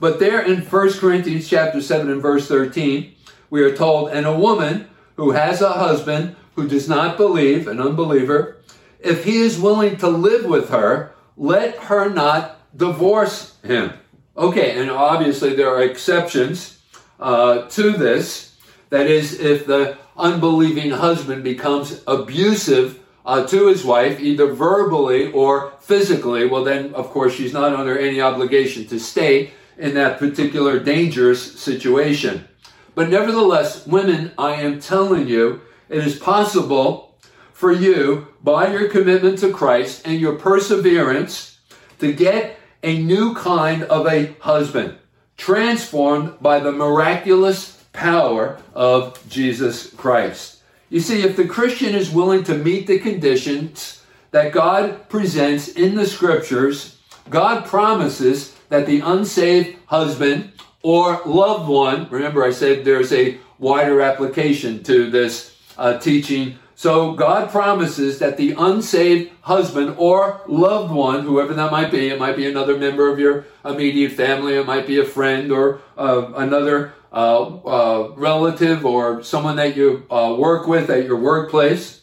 But 0.00 0.18
there 0.18 0.40
in 0.40 0.62
1 0.62 0.92
Corinthians, 0.94 1.48
chapter 1.48 1.80
7, 1.80 2.10
and 2.10 2.22
verse 2.22 2.48
13, 2.48 3.14
we 3.50 3.62
are 3.62 3.76
told, 3.76 4.10
and 4.10 4.26
a 4.26 4.36
woman 4.36 4.88
who 5.16 5.32
has 5.32 5.60
a 5.60 5.72
husband 5.72 6.36
who 6.54 6.68
does 6.68 6.88
not 6.88 7.16
believe, 7.16 7.68
an 7.68 7.80
unbeliever, 7.80 8.58
if 9.00 9.24
he 9.24 9.38
is 9.38 9.60
willing 9.60 9.96
to 9.98 10.08
live 10.08 10.44
with 10.46 10.70
her, 10.70 11.12
let 11.36 11.76
her 11.76 12.08
not 12.08 12.60
divorce 12.76 13.56
him. 13.62 13.92
Okay, 14.36 14.80
and 14.80 14.90
obviously 14.90 15.54
there 15.54 15.68
are 15.68 15.82
exceptions 15.82 16.78
uh, 17.20 17.62
to 17.68 17.92
this. 17.92 18.56
That 18.90 19.06
is, 19.06 19.38
if 19.38 19.66
the 19.66 19.98
unbelieving 20.16 20.90
husband 20.90 21.44
becomes 21.44 22.02
abusive 22.06 23.00
uh, 23.24 23.46
to 23.46 23.68
his 23.68 23.84
wife, 23.84 24.20
either 24.20 24.52
verbally 24.52 25.32
or 25.32 25.72
physically, 25.80 26.46
well, 26.46 26.64
then, 26.64 26.94
of 26.94 27.10
course, 27.10 27.34
she's 27.34 27.52
not 27.52 27.74
under 27.74 27.98
any 27.98 28.20
obligation 28.20 28.86
to 28.86 28.98
stay 28.98 29.52
in 29.78 29.94
that 29.94 30.18
particular 30.18 30.78
dangerous 30.78 31.60
situation. 31.60 32.46
But 32.94 33.08
nevertheless, 33.08 33.86
women, 33.86 34.32
I 34.38 34.54
am 34.54 34.80
telling 34.80 35.26
you, 35.26 35.62
it 35.88 36.06
is 36.06 36.18
possible 36.18 37.16
for 37.52 37.72
you, 37.72 38.28
by 38.42 38.72
your 38.72 38.88
commitment 38.88 39.38
to 39.38 39.52
Christ 39.52 40.02
and 40.06 40.20
your 40.20 40.36
perseverance, 40.36 41.58
to 41.98 42.12
get 42.12 42.58
a 42.82 43.02
new 43.02 43.34
kind 43.34 43.84
of 43.84 44.06
a 44.06 44.34
husband, 44.40 44.98
transformed 45.36 46.34
by 46.40 46.60
the 46.60 46.72
miraculous 46.72 47.84
power 47.92 48.60
of 48.74 49.18
Jesus 49.28 49.90
Christ. 49.94 50.53
You 50.94 51.00
see, 51.00 51.22
if 51.22 51.34
the 51.34 51.48
Christian 51.48 51.92
is 51.92 52.12
willing 52.12 52.44
to 52.44 52.56
meet 52.56 52.86
the 52.86 53.00
conditions 53.00 54.04
that 54.30 54.52
God 54.52 55.08
presents 55.08 55.66
in 55.66 55.96
the 55.96 56.06
scriptures, 56.06 57.00
God 57.28 57.66
promises 57.66 58.54
that 58.68 58.86
the 58.86 59.00
unsaved 59.00 59.76
husband 59.86 60.52
or 60.84 61.20
loved 61.26 61.68
one, 61.68 62.08
remember 62.10 62.44
I 62.44 62.52
said 62.52 62.84
there's 62.84 63.12
a 63.12 63.38
wider 63.58 64.02
application 64.02 64.84
to 64.84 65.10
this 65.10 65.58
uh, 65.76 65.98
teaching. 65.98 66.60
So 66.76 67.14
God 67.14 67.50
promises 67.50 68.20
that 68.20 68.36
the 68.36 68.54
unsaved 68.56 69.32
husband 69.40 69.96
or 69.98 70.42
loved 70.46 70.92
one, 70.92 71.24
whoever 71.24 71.54
that 71.54 71.72
might 71.72 71.90
be, 71.90 72.10
it 72.10 72.20
might 72.20 72.36
be 72.36 72.48
another 72.48 72.78
member 72.78 73.12
of 73.12 73.18
your 73.18 73.46
immediate 73.64 74.12
family, 74.12 74.54
it 74.54 74.64
might 74.64 74.86
be 74.86 75.00
a 75.00 75.04
friend 75.04 75.50
or 75.50 75.80
uh, 75.98 76.32
another 76.36 76.94
uh, 77.14 77.42
uh, 77.44 78.12
relative 78.16 78.84
or 78.84 79.22
someone 79.22 79.56
that 79.56 79.76
you 79.76 80.04
uh, 80.10 80.34
work 80.36 80.66
with 80.66 80.90
at 80.90 81.04
your 81.04 81.16
workplace, 81.16 82.02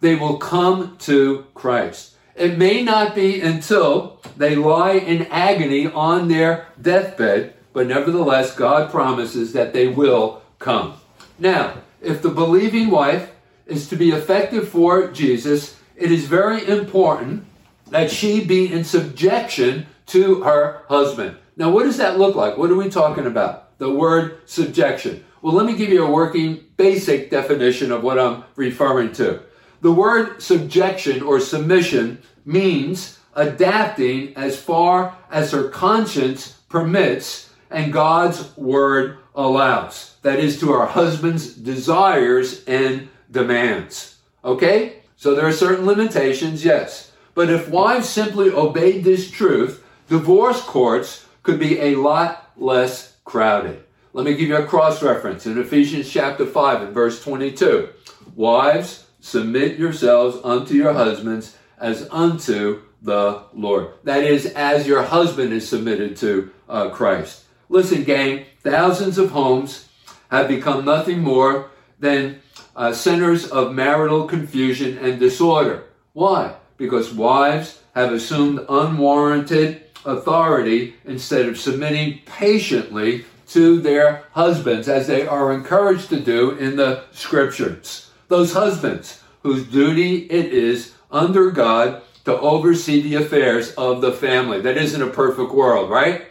they 0.00 0.16
will 0.16 0.38
come 0.38 0.96
to 0.98 1.46
Christ. 1.54 2.16
It 2.34 2.58
may 2.58 2.82
not 2.82 3.14
be 3.14 3.40
until 3.40 4.20
they 4.36 4.56
lie 4.56 4.94
in 4.94 5.26
agony 5.26 5.86
on 5.86 6.26
their 6.26 6.66
deathbed, 6.80 7.54
but 7.72 7.86
nevertheless, 7.86 8.56
God 8.56 8.90
promises 8.90 9.52
that 9.52 9.72
they 9.72 9.86
will 9.86 10.42
come. 10.58 10.94
Now, 11.38 11.74
if 12.02 12.20
the 12.20 12.30
believing 12.30 12.90
wife 12.90 13.30
is 13.66 13.88
to 13.88 13.96
be 13.96 14.10
effective 14.10 14.68
for 14.68 15.12
Jesus, 15.12 15.78
it 15.94 16.10
is 16.10 16.24
very 16.26 16.66
important 16.66 17.44
that 17.90 18.10
she 18.10 18.44
be 18.44 18.72
in 18.72 18.82
subjection 18.82 19.86
to 20.06 20.42
her 20.42 20.82
husband. 20.88 21.36
Now, 21.56 21.70
what 21.70 21.84
does 21.84 21.98
that 21.98 22.18
look 22.18 22.34
like? 22.34 22.56
What 22.56 22.70
are 22.70 22.76
we 22.76 22.88
talking 22.88 23.26
about? 23.26 23.69
The 23.80 23.90
word 23.90 24.42
subjection. 24.44 25.24
Well, 25.40 25.54
let 25.54 25.64
me 25.64 25.74
give 25.74 25.88
you 25.88 26.04
a 26.04 26.10
working 26.10 26.66
basic 26.76 27.30
definition 27.30 27.90
of 27.90 28.02
what 28.02 28.18
I'm 28.18 28.44
referring 28.54 29.12
to. 29.12 29.40
The 29.80 29.90
word 29.90 30.42
subjection 30.42 31.22
or 31.22 31.40
submission 31.40 32.20
means 32.44 33.18
adapting 33.34 34.36
as 34.36 34.60
far 34.60 35.16
as 35.30 35.52
her 35.52 35.70
conscience 35.70 36.58
permits 36.68 37.54
and 37.70 37.90
God's 37.90 38.54
word 38.54 39.16
allows. 39.34 40.16
That 40.20 40.40
is 40.40 40.60
to 40.60 40.74
our 40.74 40.86
husband's 40.86 41.54
desires 41.54 42.62
and 42.66 43.08
demands. 43.30 44.16
Okay? 44.44 44.96
So 45.16 45.34
there 45.34 45.46
are 45.46 45.52
certain 45.52 45.86
limitations, 45.86 46.66
yes. 46.66 47.12
But 47.34 47.48
if 47.48 47.70
wives 47.70 48.10
simply 48.10 48.50
obeyed 48.50 49.04
this 49.04 49.30
truth, 49.30 49.82
divorce 50.06 50.60
courts 50.60 51.24
could 51.42 51.58
be 51.58 51.80
a 51.80 51.94
lot 51.94 52.52
less 52.58 53.16
crowded. 53.30 53.80
Let 54.12 54.24
me 54.26 54.34
give 54.34 54.48
you 54.48 54.56
a 54.56 54.66
cross 54.66 55.04
reference 55.04 55.46
in 55.46 55.56
Ephesians 55.56 56.10
chapter 56.10 56.44
5 56.44 56.82
and 56.82 56.92
verse 56.92 57.22
22. 57.22 57.88
Wives, 58.34 59.06
submit 59.20 59.78
yourselves 59.78 60.38
unto 60.42 60.74
your 60.74 60.92
husbands 60.94 61.56
as 61.78 62.08
unto 62.10 62.82
the 63.00 63.44
Lord. 63.54 63.92
That 64.02 64.24
is, 64.24 64.46
as 64.46 64.88
your 64.88 65.04
husband 65.04 65.52
is 65.52 65.68
submitted 65.68 66.16
to 66.16 66.50
uh, 66.68 66.90
Christ. 66.90 67.44
Listen, 67.68 68.02
gang, 68.02 68.46
thousands 68.64 69.16
of 69.16 69.30
homes 69.30 69.88
have 70.32 70.48
become 70.48 70.84
nothing 70.84 71.20
more 71.20 71.70
than 72.00 72.40
uh, 72.74 72.92
centers 72.92 73.48
of 73.48 73.72
marital 73.72 74.26
confusion 74.26 74.98
and 74.98 75.20
disorder. 75.20 75.84
Why? 76.14 76.56
Because 76.76 77.14
wives 77.14 77.80
have 77.94 78.12
assumed 78.12 78.66
unwarranted 78.68 79.84
authority 80.04 80.94
instead 81.04 81.46
of 81.46 81.58
submitting 81.58 82.20
patiently 82.26 83.24
to 83.48 83.80
their 83.80 84.24
husbands 84.32 84.88
as 84.88 85.06
they 85.06 85.26
are 85.26 85.52
encouraged 85.52 86.08
to 86.08 86.20
do 86.20 86.52
in 86.52 86.76
the 86.76 87.02
scriptures. 87.12 88.10
Those 88.28 88.52
husbands 88.52 89.20
whose 89.42 89.66
duty 89.66 90.24
it 90.30 90.52
is 90.52 90.94
under 91.10 91.50
God 91.50 92.02
to 92.24 92.38
oversee 92.38 93.00
the 93.00 93.16
affairs 93.16 93.72
of 93.72 94.00
the 94.00 94.12
family. 94.12 94.60
That 94.60 94.76
isn't 94.76 95.02
a 95.02 95.08
perfect 95.08 95.52
world, 95.52 95.90
right? 95.90 96.26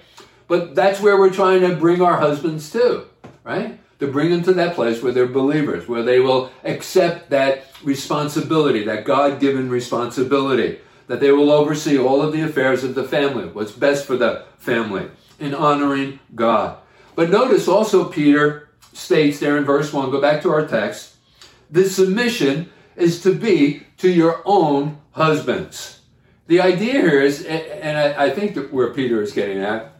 But 0.48 0.76
that's 0.76 1.02
where 1.02 1.18
we're 1.18 1.30
trying 1.30 1.62
to 1.62 1.76
bring 1.76 2.02
our 2.02 2.18
husbands 2.18 2.72
to, 2.72 3.06
right? 3.44 3.80
To 4.00 4.08
bring 4.08 4.30
them 4.30 4.44
to 4.44 4.54
that 4.54 4.76
place 4.76 5.04
where 5.04 5.12
they're 5.12 5.28
believers, 5.28 5.88
where 5.88 6.04
they 6.04 6.20
will 6.20 6.52
accept 6.64 7.32
that 7.32 7.66
responsibility, 7.84 8.86
that 8.86 9.04
God 9.04 9.40
given 9.40 9.70
responsibility, 9.70 10.80
that 11.10 11.20
they 11.20 11.32
will 11.32 11.52
oversee 11.52 11.98
all 11.98 12.22
of 12.22 12.32
the 12.32 12.42
affairs 12.42 12.84
of 12.84 12.94
the 12.94 13.04
family, 13.04 13.46
what's 13.46 13.72
best 13.72 14.06
for 14.06 14.16
the 14.16 14.46
family, 14.60 15.10
in 15.40 15.56
honoring 15.56 16.20
God. 16.36 16.78
But 17.16 17.32
notice 17.32 17.68
also, 17.68 18.06
Peter 18.06 18.70
states 18.94 19.40
there 19.40 19.58
in 19.58 19.66
verse 19.66 19.92
1, 19.92 20.12
go 20.12 20.22
back 20.22 20.44
to 20.44 20.52
our 20.52 20.68
text, 20.68 21.16
this 21.68 21.96
submission 21.96 22.70
is 22.96 23.24
to 23.24 23.34
be 23.34 23.88
to 23.98 24.08
your 24.08 24.44
own 24.46 25.00
husbands. 25.14 26.02
The 26.46 26.62
idea 26.62 26.94
here 26.94 27.22
is, 27.22 27.44
and 27.44 27.98
I 27.98 28.30
think 28.30 28.54
that 28.54 28.72
where 28.72 28.94
Peter 28.94 29.20
is 29.24 29.34
getting 29.34 29.60
at, 29.60 29.94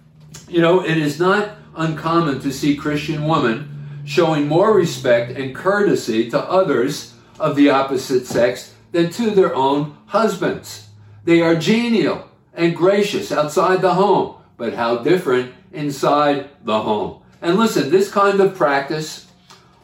you 0.48 0.62
know, 0.62 0.86
it 0.86 0.98
is 0.98 1.20
not 1.20 1.58
uncommon 1.76 2.40
to 2.42 2.52
see 2.52 2.76
Christian 2.76 3.26
women 3.26 4.04
showing 4.06 4.48
more 4.48 4.76
respect 4.76 5.32
and 5.32 5.56
courtesy 5.56 6.30
to 6.30 6.40
others 6.40 7.16
of 7.40 7.56
the 7.56 7.72
opposite 7.72 8.28
sex 8.28 8.76
than 8.92 9.10
to 9.14 9.32
their 9.32 9.56
own 9.56 9.98
husbands. 10.06 10.89
They 11.24 11.42
are 11.42 11.56
genial 11.56 12.28
and 12.54 12.76
gracious 12.76 13.32
outside 13.32 13.82
the 13.82 13.94
home, 13.94 14.36
but 14.58 14.74
how 14.74 14.98
different 14.98 15.54
inside 15.72 16.50
the 16.64 16.82
home. 16.82 17.22
And 17.42 17.58
listen, 17.58 17.90
this 17.90 18.12
kind 18.12 18.40
of 18.40 18.56
practice 18.56 19.28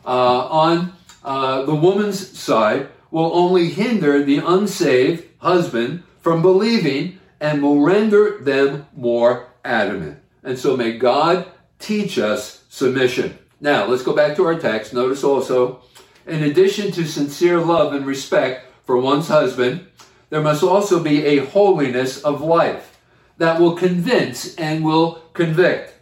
uh, 0.05 0.47
on 0.47 0.93
uh, 1.23 1.63
the 1.63 1.75
woman's 1.75 2.37
side 2.37 2.89
will 3.11 3.31
only 3.33 3.69
hinder 3.69 4.23
the 4.23 4.37
unsaved 4.37 5.25
husband 5.37 6.03
from 6.21 6.41
believing 6.41 7.19
and 7.39 7.61
will 7.61 7.81
render 7.81 8.39
them 8.39 8.87
more 8.95 9.47
adamant. 9.63 10.19
And 10.43 10.57
so 10.57 10.75
may 10.75 10.97
God 10.97 11.47
teach 11.79 12.17
us 12.17 12.63
submission. 12.69 13.37
Now, 13.61 13.85
let's 13.85 14.03
go 14.03 14.15
back 14.15 14.35
to 14.35 14.45
our 14.45 14.59
text. 14.59 14.93
Notice 14.93 15.23
also, 15.23 15.81
in 16.27 16.43
addition 16.43 16.91
to 16.91 17.05
sincere 17.05 17.59
love 17.59 17.93
and 17.93 18.05
respect 18.05 18.65
for 18.85 18.97
one's 18.97 19.27
husband, 19.27 19.87
there 20.29 20.41
must 20.41 20.63
also 20.63 21.01
be 21.01 21.25
a 21.25 21.45
holiness 21.45 22.21
of 22.23 22.41
life 22.41 22.99
that 23.37 23.59
will 23.59 23.75
convince 23.75 24.55
and 24.55 24.83
will 24.83 25.21
convict. 25.33 25.93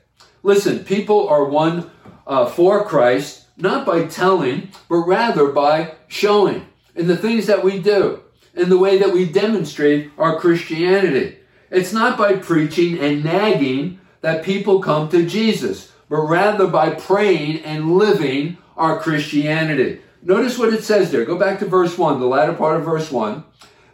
Listen, 0.44 0.84
people 0.84 1.28
are 1.28 1.46
won 1.46 1.90
uh, 2.28 2.46
for 2.46 2.86
Christ 2.86 3.44
not 3.58 3.86
by 3.86 4.06
telling, 4.06 4.70
but 4.90 4.98
rather 4.98 5.52
by 5.52 5.94
showing 6.08 6.66
in 6.96 7.08
the 7.08 7.18
things 7.18 7.46
that 7.48 7.64
we 7.64 7.80
do, 7.80 8.22
in 8.56 8.70
the 8.70 8.78
way 8.78 8.98
that 8.98 9.14
we 9.14 9.26
demonstrate 9.26 10.12
our 10.18 10.40
Christianity. 10.40 11.38
It's 11.70 11.94
not 11.94 12.18
by 12.18 12.36
preaching 12.36 13.00
and 13.00 13.24
nagging 13.24 14.00
that 14.22 14.44
people 14.44 14.82
come 14.82 15.10
to 15.10 15.26
Jesus, 15.26 15.92
but 16.10 16.22
rather 16.22 16.68
by 16.68 16.92
praying 16.92 17.64
and 17.64 17.98
living 17.98 18.58
our 18.78 19.00
Christianity. 19.00 20.02
Notice 20.22 20.58
what 20.58 20.74
it 20.74 20.84
says 20.84 21.12
there. 21.12 21.26
Go 21.26 21.38
back 21.38 21.60
to 21.60 21.66
verse 21.66 21.98
1, 21.98 22.20
the 22.20 22.26
latter 22.26 22.54
part 22.54 22.78
of 22.78 22.86
verse 22.86 23.12
1. 23.12 23.44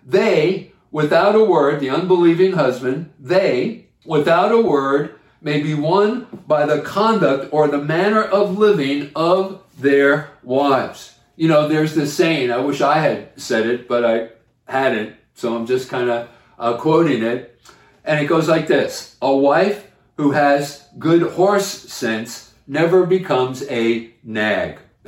They, 0.09 0.71
without 0.89 1.35
a 1.35 1.43
word, 1.43 1.79
the 1.79 1.91
unbelieving 1.91 2.53
husband, 2.53 3.13
they, 3.19 3.85
without 4.03 4.51
a 4.51 4.59
word, 4.59 5.13
may 5.39 5.61
be 5.61 5.75
won 5.75 6.27
by 6.47 6.65
the 6.65 6.81
conduct 6.81 7.53
or 7.53 7.67
the 7.67 7.77
manner 7.77 8.23
of 8.23 8.57
living 8.57 9.11
of 9.15 9.61
their 9.77 10.31
wives. 10.41 11.15
You 11.35 11.47
know, 11.47 11.67
there's 11.67 11.93
this 11.93 12.15
saying, 12.15 12.51
I 12.51 12.57
wish 12.57 12.81
I 12.81 12.97
had 12.97 13.39
said 13.39 13.67
it, 13.67 13.87
but 13.87 14.03
I 14.03 14.29
hadn't, 14.67 15.15
so 15.35 15.55
I'm 15.55 15.67
just 15.67 15.89
kind 15.89 16.09
of 16.09 16.27
uh, 16.57 16.77
quoting 16.77 17.21
it. 17.21 17.61
And 18.03 18.19
it 18.19 18.25
goes 18.25 18.49
like 18.49 18.65
this 18.65 19.15
A 19.21 19.33
wife 19.33 19.91
who 20.17 20.31
has 20.31 20.87
good 20.97 21.21
horse 21.21 21.67
sense 21.67 22.55
never 22.65 23.05
becomes 23.05 23.63
a 23.69 24.11
nag. 24.23 24.79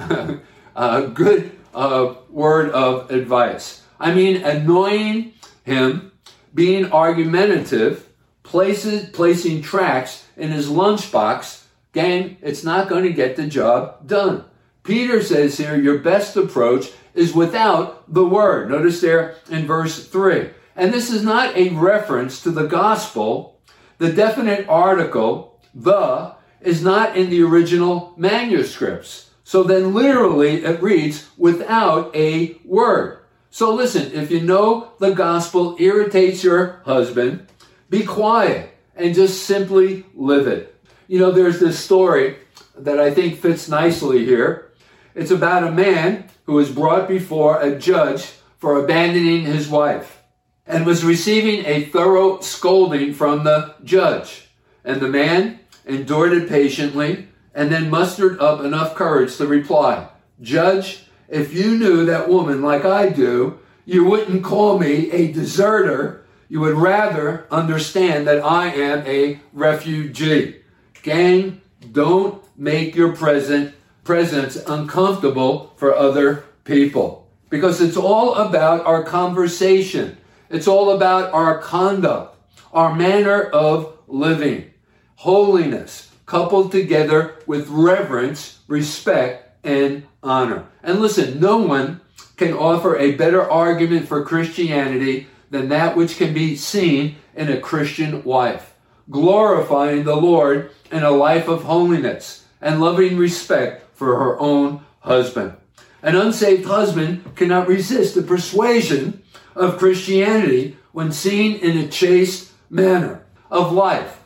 a 0.76 1.08
good 1.08 1.58
uh, 1.74 2.14
word 2.30 2.70
of 2.70 3.10
advice. 3.10 3.81
I 4.02 4.16
mean, 4.16 4.38
annoying 4.38 5.34
him, 5.64 6.12
being 6.56 6.92
argumentative, 6.92 8.10
places, 8.42 9.08
placing 9.12 9.62
tracks 9.62 10.26
in 10.36 10.50
his 10.50 10.70
lunchbox, 10.70 11.66
gang, 11.94 12.38
it's 12.42 12.64
not 12.64 12.90
going 12.90 13.04
to 13.04 13.14
get 13.14 13.36
the 13.36 13.46
job 13.46 14.08
done. 14.08 14.46
Peter 14.82 15.22
says 15.22 15.56
here, 15.56 15.76
your 15.76 16.00
best 16.00 16.36
approach 16.36 16.90
is 17.14 17.36
without 17.36 18.12
the 18.12 18.26
word. 18.26 18.72
Notice 18.72 19.02
there 19.02 19.36
in 19.52 19.68
verse 19.68 20.08
3. 20.08 20.50
And 20.76 20.92
this 20.92 21.12
is 21.12 21.22
not 21.24 21.56
a 21.56 21.70
reference 21.70 22.42
to 22.42 22.50
the 22.50 22.66
gospel. 22.66 23.62
The 24.00 24.12
definite 24.12 24.68
article, 24.68 25.60
the, 25.76 26.34
is 26.60 26.84
not 26.84 27.16
in 27.16 27.30
the 27.30 27.44
original 27.44 28.16
manuscripts. 28.18 29.30
So 29.44 29.62
then 29.62 29.94
literally 29.94 30.64
it 30.64 30.82
reads 30.82 31.30
without 31.38 32.16
a 32.16 32.58
word. 32.66 33.21
So 33.54 33.76
listen, 33.76 34.14
if 34.14 34.32
you 34.32 34.40
know 34.40 34.94
the 35.00 35.12
gospel 35.12 35.76
irritates 35.78 36.42
your 36.42 36.82
husband, 36.86 37.48
be 37.90 38.06
quiet 38.06 38.74
and 38.96 39.14
just 39.14 39.44
simply 39.44 40.06
live 40.16 40.48
it. 40.48 40.74
You 41.08 41.20
know, 41.20 41.32
there's 41.32 41.60
this 41.60 41.78
story 41.78 42.38
that 42.78 42.98
I 42.98 43.14
think 43.14 43.40
fits 43.40 43.68
nicely 43.68 44.26
here. 44.26 44.72
It's 45.14 45.32
about 45.32 45.68
a 45.68 45.72
man 45.72 46.30
who 46.46 46.54
was 46.54 46.72
brought 46.72 47.10
before 47.10 47.60
a 47.60 47.78
judge 47.78 48.32
for 48.58 48.82
abandoning 48.82 49.44
his 49.44 49.68
wife 49.68 50.24
and 50.66 50.86
was 50.86 51.04
receiving 51.04 51.66
a 51.66 51.84
thorough 51.84 52.40
scolding 52.40 53.14
from 53.14 53.44
the 53.44 53.76
judge. 53.84 54.48
And 54.86 55.02
the 55.02 55.10
man 55.10 55.60
endured 55.86 56.32
it 56.32 56.48
patiently 56.48 57.28
and 57.54 57.70
then 57.70 57.90
mustered 57.90 58.40
up 58.40 58.64
enough 58.64 58.96
courage 58.96 59.36
to 59.36 59.46
reply, 59.46 60.08
Judge, 60.40 61.04
if 61.32 61.54
you 61.54 61.78
knew 61.78 62.06
that 62.06 62.30
woman 62.30 62.62
like 62.62 62.86
I 62.86 63.10
do, 63.10 63.60
you 63.86 64.06
wouldn't 64.06 64.44
call 64.44 64.78
me 64.78 65.10
a 65.12 65.32
deserter 65.32 66.22
you 66.52 66.60
would 66.60 66.76
rather 66.76 67.48
understand 67.50 68.28
that 68.28 68.44
I 68.44 68.74
am 68.74 69.08
a 69.08 69.40
refugee. 69.54 70.58
Gang, 71.02 71.62
don't 71.94 72.44
make 72.58 72.94
your 72.94 73.16
present 73.16 73.74
presence 74.04 74.58
uncomfortable 74.68 75.74
for 75.78 75.96
other 75.96 76.44
people 76.66 77.30
because 77.50 77.80
it's 77.80 77.96
all 77.96 78.36
about 78.36 78.86
our 78.86 79.02
conversation. 79.02 80.18
It's 80.50 80.68
all 80.68 80.92
about 80.92 81.32
our 81.32 81.58
conduct, 81.60 82.36
our 82.74 82.94
manner 82.94 83.44
of 83.44 83.98
living, 84.10 84.72
holiness 85.16 86.12
coupled 86.26 86.74
together 86.74 87.36
with 87.48 87.70
reverence, 87.70 88.60
respect, 88.68 89.51
and 89.64 90.04
honor. 90.24 90.68
And 90.84 91.00
listen, 91.00 91.40
no 91.40 91.58
one 91.58 92.02
can 92.38 92.54
offer 92.54 92.98
a 92.98 93.16
better 93.16 93.50
argument 93.50 94.08
for 94.08 94.26
Christianity 94.26 95.28
than 95.50 95.70
that 95.70 95.96
which 95.96 96.18
can 96.18 96.34
be 96.34 96.56
seen 96.56 97.18
in 97.36 97.50
a 97.50 97.60
Christian 97.60 98.24
wife, 98.24 98.74
glorifying 99.10 100.04
the 100.04 100.16
Lord 100.16 100.72
in 100.92 101.04
a 101.04 101.12
life 101.12 101.48
of 101.48 101.64
holiness 101.64 102.46
and 102.62 102.82
loving 102.82 103.18
respect 103.18 103.96
for 103.96 104.18
her 104.18 104.40
own 104.40 104.84
husband. 105.02 105.54
An 106.02 106.16
unsaved 106.16 106.66
husband 106.66 107.36
cannot 107.36 107.68
resist 107.68 108.16
the 108.16 108.24
persuasion 108.24 109.22
of 109.56 109.78
Christianity 109.78 110.78
when 110.92 111.12
seen 111.12 111.58
in 111.58 111.78
a 111.78 111.88
chaste 111.88 112.52
manner 112.70 113.24
of 113.50 113.72
life 113.72 114.20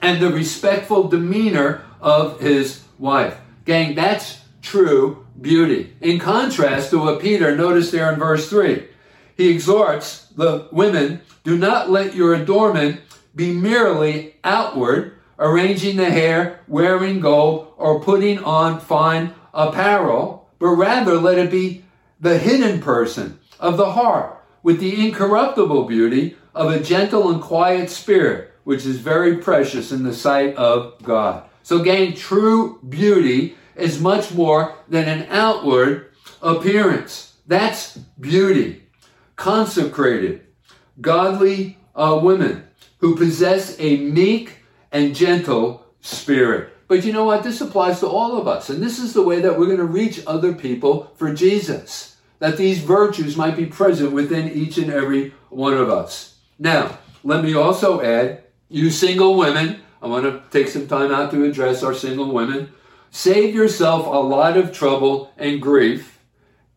and 0.00 0.22
the 0.22 0.30
respectful 0.30 1.08
demeanor 1.08 1.82
of 2.00 2.40
his 2.40 2.84
wife. 2.98 3.38
Gang, 3.64 3.94
that's 3.94 4.40
true 4.68 5.26
beauty. 5.40 5.94
In 6.00 6.18
contrast 6.18 6.90
to 6.90 6.98
what 6.98 7.20
Peter 7.20 7.56
noticed 7.56 7.90
there 7.90 8.12
in 8.12 8.18
verse 8.18 8.50
3, 8.50 8.86
he 9.36 9.48
exhorts 9.48 10.26
the 10.36 10.68
women, 10.70 11.22
do 11.42 11.56
not 11.56 11.90
let 11.90 12.14
your 12.14 12.34
adornment 12.34 13.00
be 13.34 13.52
merely 13.52 14.34
outward, 14.44 15.14
arranging 15.38 15.96
the 15.96 16.10
hair, 16.10 16.60
wearing 16.68 17.20
gold, 17.20 17.72
or 17.76 18.00
putting 18.00 18.38
on 18.40 18.78
fine 18.78 19.32
apparel, 19.54 20.48
but 20.58 20.68
rather 20.68 21.14
let 21.16 21.38
it 21.38 21.50
be 21.50 21.84
the 22.20 22.36
hidden 22.38 22.80
person 22.80 23.38
of 23.58 23.76
the 23.76 23.92
heart, 23.92 24.44
with 24.62 24.80
the 24.80 25.06
incorruptible 25.06 25.84
beauty 25.84 26.36
of 26.54 26.70
a 26.70 26.80
gentle 26.80 27.30
and 27.30 27.40
quiet 27.40 27.88
spirit, 27.88 28.52
which 28.64 28.84
is 28.84 28.98
very 28.98 29.38
precious 29.38 29.92
in 29.92 30.02
the 30.02 30.12
sight 30.12 30.54
of 30.56 31.00
God. 31.02 31.44
So, 31.62 31.78
gain 31.78 32.14
true 32.16 32.80
beauty 32.88 33.56
is 33.78 34.00
much 34.00 34.32
more 34.32 34.74
than 34.88 35.08
an 35.08 35.26
outward 35.30 36.12
appearance. 36.42 37.34
That's 37.46 37.96
beauty. 37.96 38.82
Consecrated, 39.36 40.46
godly 41.00 41.78
uh, 41.94 42.18
women 42.22 42.66
who 42.98 43.16
possess 43.16 43.78
a 43.78 43.96
meek 43.96 44.58
and 44.90 45.14
gentle 45.14 45.86
spirit. 46.00 46.72
But 46.88 47.04
you 47.04 47.12
know 47.12 47.24
what? 47.24 47.44
This 47.44 47.60
applies 47.60 48.00
to 48.00 48.08
all 48.08 48.38
of 48.38 48.48
us. 48.48 48.70
And 48.70 48.82
this 48.82 48.98
is 48.98 49.12
the 49.12 49.22
way 49.22 49.40
that 49.40 49.58
we're 49.58 49.66
going 49.66 49.78
to 49.78 49.84
reach 49.84 50.22
other 50.26 50.54
people 50.54 51.12
for 51.16 51.32
Jesus. 51.34 52.16
That 52.38 52.56
these 52.56 52.78
virtues 52.78 53.36
might 53.36 53.56
be 53.56 53.66
present 53.66 54.12
within 54.12 54.50
each 54.50 54.78
and 54.78 54.90
every 54.90 55.34
one 55.50 55.74
of 55.74 55.90
us. 55.90 56.38
Now, 56.58 56.98
let 57.22 57.44
me 57.44 57.54
also 57.54 58.00
add, 58.00 58.44
you 58.68 58.90
single 58.90 59.36
women, 59.36 59.80
I 60.00 60.06
want 60.06 60.24
to 60.24 60.42
take 60.50 60.68
some 60.68 60.86
time 60.86 61.12
out 61.12 61.30
to 61.32 61.44
address 61.44 61.82
our 61.82 61.94
single 61.94 62.32
women. 62.32 62.72
Save 63.10 63.54
yourself 63.54 64.06
a 64.06 64.10
lot 64.10 64.56
of 64.56 64.72
trouble 64.72 65.32
and 65.36 65.60
grief 65.62 66.18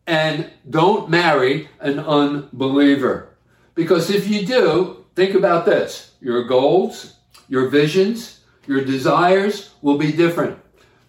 and 0.06 0.50
don't 0.68 1.08
marry 1.08 1.68
an 1.80 1.98
unbeliever. 1.98 3.28
Because 3.74 4.10
if 4.10 4.28
you 4.28 4.46
do, 4.46 5.04
think 5.14 5.34
about 5.34 5.64
this 5.66 6.12
your 6.20 6.44
goals, 6.44 7.16
your 7.48 7.68
visions, 7.68 8.40
your 8.66 8.84
desires 8.84 9.70
will 9.82 9.98
be 9.98 10.12
different. 10.12 10.58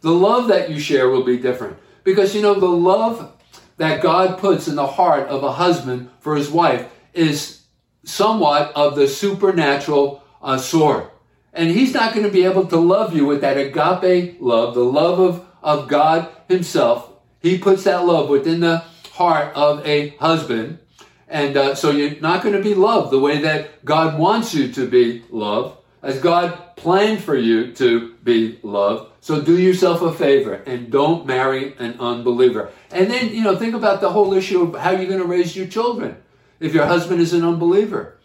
The 0.01 0.11
love 0.11 0.47
that 0.47 0.69
you 0.69 0.79
share 0.79 1.09
will 1.09 1.23
be 1.23 1.37
different. 1.37 1.77
Because 2.03 2.35
you 2.35 2.41
know, 2.41 2.59
the 2.59 2.65
love 2.65 3.31
that 3.77 4.01
God 4.01 4.37
puts 4.37 4.67
in 4.67 4.75
the 4.75 4.87
heart 4.87 5.27
of 5.29 5.43
a 5.43 5.53
husband 5.53 6.09
for 6.19 6.35
his 6.35 6.49
wife 6.49 6.89
is 7.13 7.61
somewhat 8.03 8.71
of 8.75 8.95
the 8.95 9.07
supernatural 9.07 10.23
uh, 10.41 10.57
sort. 10.57 11.12
And 11.53 11.69
he's 11.69 11.93
not 11.93 12.13
going 12.13 12.25
to 12.25 12.31
be 12.31 12.45
able 12.45 12.65
to 12.67 12.77
love 12.77 13.15
you 13.15 13.25
with 13.25 13.41
that 13.41 13.57
agape 13.57 14.41
love, 14.41 14.73
the 14.73 14.83
love 14.83 15.19
of, 15.19 15.45
of 15.61 15.87
God 15.87 16.27
himself. 16.47 17.11
He 17.41 17.57
puts 17.57 17.83
that 17.83 18.05
love 18.05 18.29
within 18.29 18.59
the 18.59 18.83
heart 19.11 19.53
of 19.55 19.85
a 19.85 20.09
husband. 20.17 20.79
And 21.27 21.55
uh, 21.55 21.75
so 21.75 21.91
you're 21.91 22.19
not 22.19 22.41
going 22.41 22.55
to 22.55 22.61
be 22.61 22.73
loved 22.73 23.11
the 23.11 23.19
way 23.19 23.39
that 23.39 23.85
God 23.85 24.19
wants 24.19 24.53
you 24.53 24.71
to 24.73 24.87
be 24.87 25.23
loved, 25.29 25.77
as 26.01 26.19
God 26.19 26.75
planned 26.75 27.23
for 27.23 27.35
you 27.35 27.73
to 27.73 28.15
be 28.23 28.59
loved. 28.63 29.11
So 29.21 29.41
do 29.41 29.57
yourself 29.57 30.01
a 30.01 30.11
favor 30.11 30.53
and 30.53 30.91
don't 30.91 31.25
marry 31.25 31.75
an 31.77 31.99
unbeliever. 31.99 32.71
And 32.91 33.09
then, 33.09 33.33
you 33.33 33.43
know, 33.43 33.55
think 33.55 33.73
about 33.73 34.01
the 34.01 34.11
whole 34.11 34.33
issue 34.33 34.63
of 34.63 34.79
how 34.79 34.91
you're 34.91 35.07
going 35.07 35.21
to 35.21 35.27
raise 35.27 35.55
your 35.55 35.67
children. 35.67 36.17
If 36.59 36.73
your 36.73 36.85
husband 36.85 37.21
is 37.21 37.33
an 37.33 37.43
unbeliever, 37.43 38.17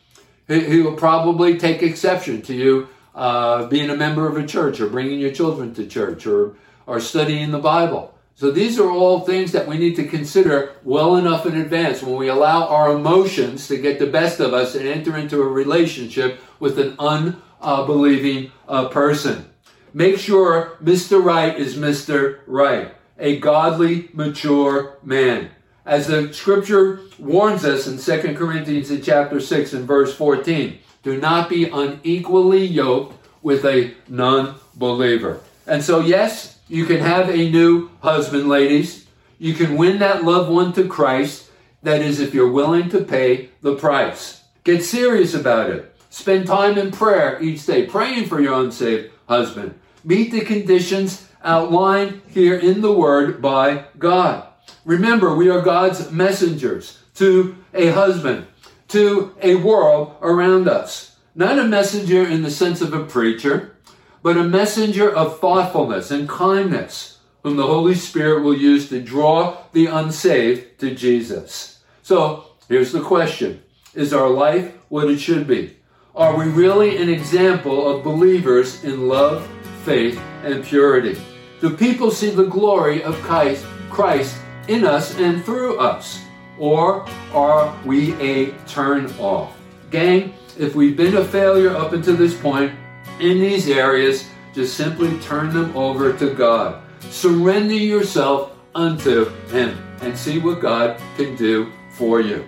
he, 0.46 0.60
he 0.64 0.80
will 0.80 0.96
probably 0.96 1.58
take 1.58 1.82
exception 1.82 2.42
to 2.42 2.54
you 2.54 2.88
uh, 3.18 3.66
being 3.66 3.90
a 3.90 3.96
member 3.96 4.28
of 4.28 4.36
a 4.36 4.46
church 4.46 4.80
or 4.80 4.88
bringing 4.88 5.18
your 5.18 5.32
children 5.32 5.74
to 5.74 5.84
church 5.84 6.24
or, 6.24 6.54
or 6.86 7.00
studying 7.00 7.50
the 7.50 7.58
Bible. 7.58 8.14
So 8.36 8.52
these 8.52 8.78
are 8.78 8.88
all 8.88 9.22
things 9.22 9.50
that 9.50 9.66
we 9.66 9.76
need 9.76 9.96
to 9.96 10.06
consider 10.06 10.76
well 10.84 11.16
enough 11.16 11.44
in 11.44 11.56
advance 11.56 12.00
when 12.00 12.14
we 12.14 12.28
allow 12.28 12.68
our 12.68 12.92
emotions 12.92 13.66
to 13.66 13.76
get 13.76 13.98
the 13.98 14.06
best 14.06 14.38
of 14.38 14.54
us 14.54 14.76
and 14.76 14.86
enter 14.86 15.16
into 15.16 15.42
a 15.42 15.48
relationship 15.48 16.38
with 16.60 16.78
an 16.78 16.94
unbelieving 17.00 18.52
uh, 18.68 18.86
person. 18.88 19.50
Make 19.92 20.18
sure 20.18 20.76
Mr. 20.80 21.20
Right 21.20 21.58
is 21.58 21.74
Mr. 21.74 22.38
Right, 22.46 22.94
a 23.18 23.40
godly, 23.40 24.10
mature 24.12 24.98
man. 25.02 25.50
As 25.88 26.06
the 26.06 26.34
scripture 26.34 27.00
warns 27.18 27.64
us 27.64 27.86
in 27.86 27.96
2 27.96 28.34
Corinthians 28.34 28.90
in 28.90 29.00
chapter 29.00 29.40
6 29.40 29.72
and 29.72 29.86
verse 29.86 30.14
14, 30.14 30.78
do 31.02 31.18
not 31.18 31.48
be 31.48 31.64
unequally 31.64 32.62
yoked 32.66 33.16
with 33.40 33.64
a 33.64 33.94
non 34.06 34.56
believer. 34.74 35.40
And 35.66 35.82
so, 35.82 36.00
yes, 36.00 36.58
you 36.68 36.84
can 36.84 37.00
have 37.00 37.30
a 37.30 37.50
new 37.50 37.88
husband, 38.02 38.50
ladies. 38.50 39.06
You 39.38 39.54
can 39.54 39.78
win 39.78 39.98
that 40.00 40.24
loved 40.24 40.50
one 40.50 40.74
to 40.74 40.86
Christ. 40.86 41.48
That 41.82 42.02
is, 42.02 42.20
if 42.20 42.34
you're 42.34 42.52
willing 42.52 42.90
to 42.90 43.02
pay 43.02 43.48
the 43.62 43.74
price. 43.74 44.42
Get 44.64 44.84
serious 44.84 45.32
about 45.32 45.70
it. 45.70 45.96
Spend 46.10 46.46
time 46.46 46.76
in 46.76 46.90
prayer 46.90 47.42
each 47.42 47.64
day, 47.64 47.86
praying 47.86 48.26
for 48.26 48.42
your 48.42 48.60
unsaved 48.60 49.10
husband. 49.26 49.78
Meet 50.04 50.32
the 50.32 50.42
conditions 50.42 51.26
outlined 51.42 52.20
here 52.28 52.58
in 52.58 52.82
the 52.82 52.92
Word 52.92 53.40
by 53.40 53.86
God. 53.98 54.47
Remember, 54.84 55.34
we 55.34 55.50
are 55.50 55.60
God's 55.60 56.10
messengers 56.10 56.98
to 57.14 57.56
a 57.74 57.88
husband 57.88 58.46
to 58.88 59.34
a 59.42 59.56
world 59.56 60.16
around 60.22 60.68
us. 60.68 61.16
Not 61.34 61.58
a 61.58 61.64
messenger 61.64 62.26
in 62.26 62.42
the 62.42 62.50
sense 62.50 62.80
of 62.80 62.92
a 62.92 63.04
preacher, 63.04 63.76
but 64.22 64.36
a 64.36 64.44
messenger 64.44 65.14
of 65.14 65.38
thoughtfulness 65.38 66.10
and 66.10 66.28
kindness, 66.28 67.18
whom 67.42 67.56
the 67.56 67.66
Holy 67.66 67.94
Spirit 67.94 68.42
will 68.42 68.56
use 68.56 68.88
to 68.88 69.00
draw 69.00 69.58
the 69.72 69.86
unsaved 69.86 70.80
to 70.80 70.94
Jesus. 70.94 71.80
So 72.02 72.46
here's 72.68 72.92
the 72.92 73.02
question 73.02 73.62
Is 73.94 74.12
our 74.12 74.28
life 74.28 74.74
what 74.88 75.10
it 75.10 75.18
should 75.18 75.46
be? 75.46 75.76
Are 76.14 76.36
we 76.36 76.46
really 76.46 76.96
an 76.96 77.08
example 77.08 77.88
of 77.88 78.02
believers 78.02 78.82
in 78.82 79.06
love, 79.06 79.46
faith, 79.84 80.18
and 80.42 80.64
purity? 80.64 81.20
Do 81.60 81.76
people 81.76 82.10
see 82.10 82.30
the 82.30 82.46
glory 82.46 83.02
of 83.02 83.20
Christ 83.22 84.36
in 84.68 84.84
us 84.86 85.18
and 85.18 85.44
through 85.44 85.78
us? 85.78 86.22
or 86.58 87.06
are 87.32 87.74
we 87.84 88.14
a 88.14 88.50
turn 88.66 89.06
off? 89.18 89.56
Gang, 89.90 90.34
if 90.58 90.74
we've 90.74 90.96
been 90.96 91.16
a 91.16 91.24
failure 91.24 91.74
up 91.74 91.92
until 91.92 92.16
this 92.16 92.38
point 92.38 92.72
in 93.20 93.40
these 93.40 93.68
areas, 93.68 94.28
just 94.54 94.76
simply 94.76 95.18
turn 95.20 95.52
them 95.52 95.74
over 95.76 96.12
to 96.12 96.34
God. 96.34 96.82
Surrender 97.10 97.74
yourself 97.74 98.52
unto 98.74 99.26
Him 99.50 99.78
and 100.00 100.16
see 100.16 100.38
what 100.38 100.60
God 100.60 101.00
can 101.16 101.36
do 101.36 101.72
for 101.90 102.20
you 102.20 102.44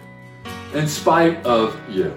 in 0.74 0.86
spite 0.86 1.44
of 1.44 1.78
you. 1.88 2.16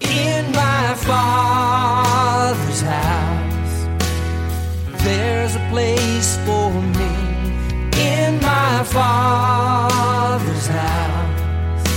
In 0.00 0.50
my 0.52 0.94
Father's 0.94 2.80
house, 2.82 3.86
there's 5.02 5.56
a 5.56 5.68
place 5.70 6.36
for 6.44 6.72
me. 6.72 7.17
My 8.78 8.84
Father's 8.84 10.66
house, 10.68 11.88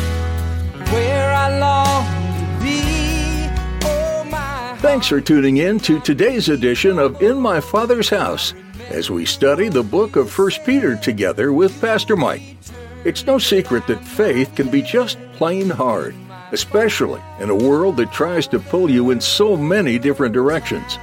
where 0.92 1.32
I 1.32 1.60
long 1.60 2.06
to 2.40 2.64
be. 2.64 3.88
Oh, 3.88 4.24
my 4.28 4.76
Thanks 4.78 5.06
for 5.06 5.22
tuning 5.22 5.58
in 5.58 5.80
to 5.82 6.00
today's 6.00 6.50
edition 6.50 6.98
of 6.98 7.22
In 7.22 7.38
My 7.38 7.62
Father's 7.62 8.10
House 8.10 8.56
as 8.90 9.12
we 9.12 9.26
study 9.26 9.70
the 9.70 9.84
book 9.84 10.16
of 10.16 10.36
1 10.36 10.50
Peter 10.66 10.96
together 10.96 11.54
with 11.54 11.80
Pastor 11.80 12.18
Mike. 12.18 12.58
It's 13.06 13.28
no 13.28 13.38
secret 13.38 13.86
that 13.86 14.04
faith 14.04 14.56
can 14.56 14.72
be 14.72 14.82
just 14.82 15.20
plain 15.34 15.70
hard, 15.70 16.16
especially 16.52 17.22
in 17.40 17.52
a 17.52 17.56
world 17.56 17.98
that 17.98 18.12
tries 18.12 18.48
to 18.48 18.60
pull 18.60 18.90
you 18.90 19.12
in 19.12 19.22
so 19.22 19.56
many 19.56 20.00
different 20.00 20.34
directions. 20.34 20.98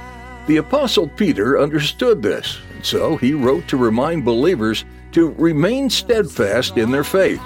The 0.47 0.57
Apostle 0.57 1.07
Peter 1.07 1.57
understood 1.57 2.21
this, 2.21 2.57
and 2.75 2.85
so 2.85 3.15
he 3.15 3.33
wrote 3.33 3.69
to 3.69 3.77
remind 3.77 4.25
believers 4.25 4.83
to 5.13 5.29
remain 5.31 5.89
steadfast 5.89 6.77
in 6.77 6.91
their 6.91 7.03
faith. 7.03 7.41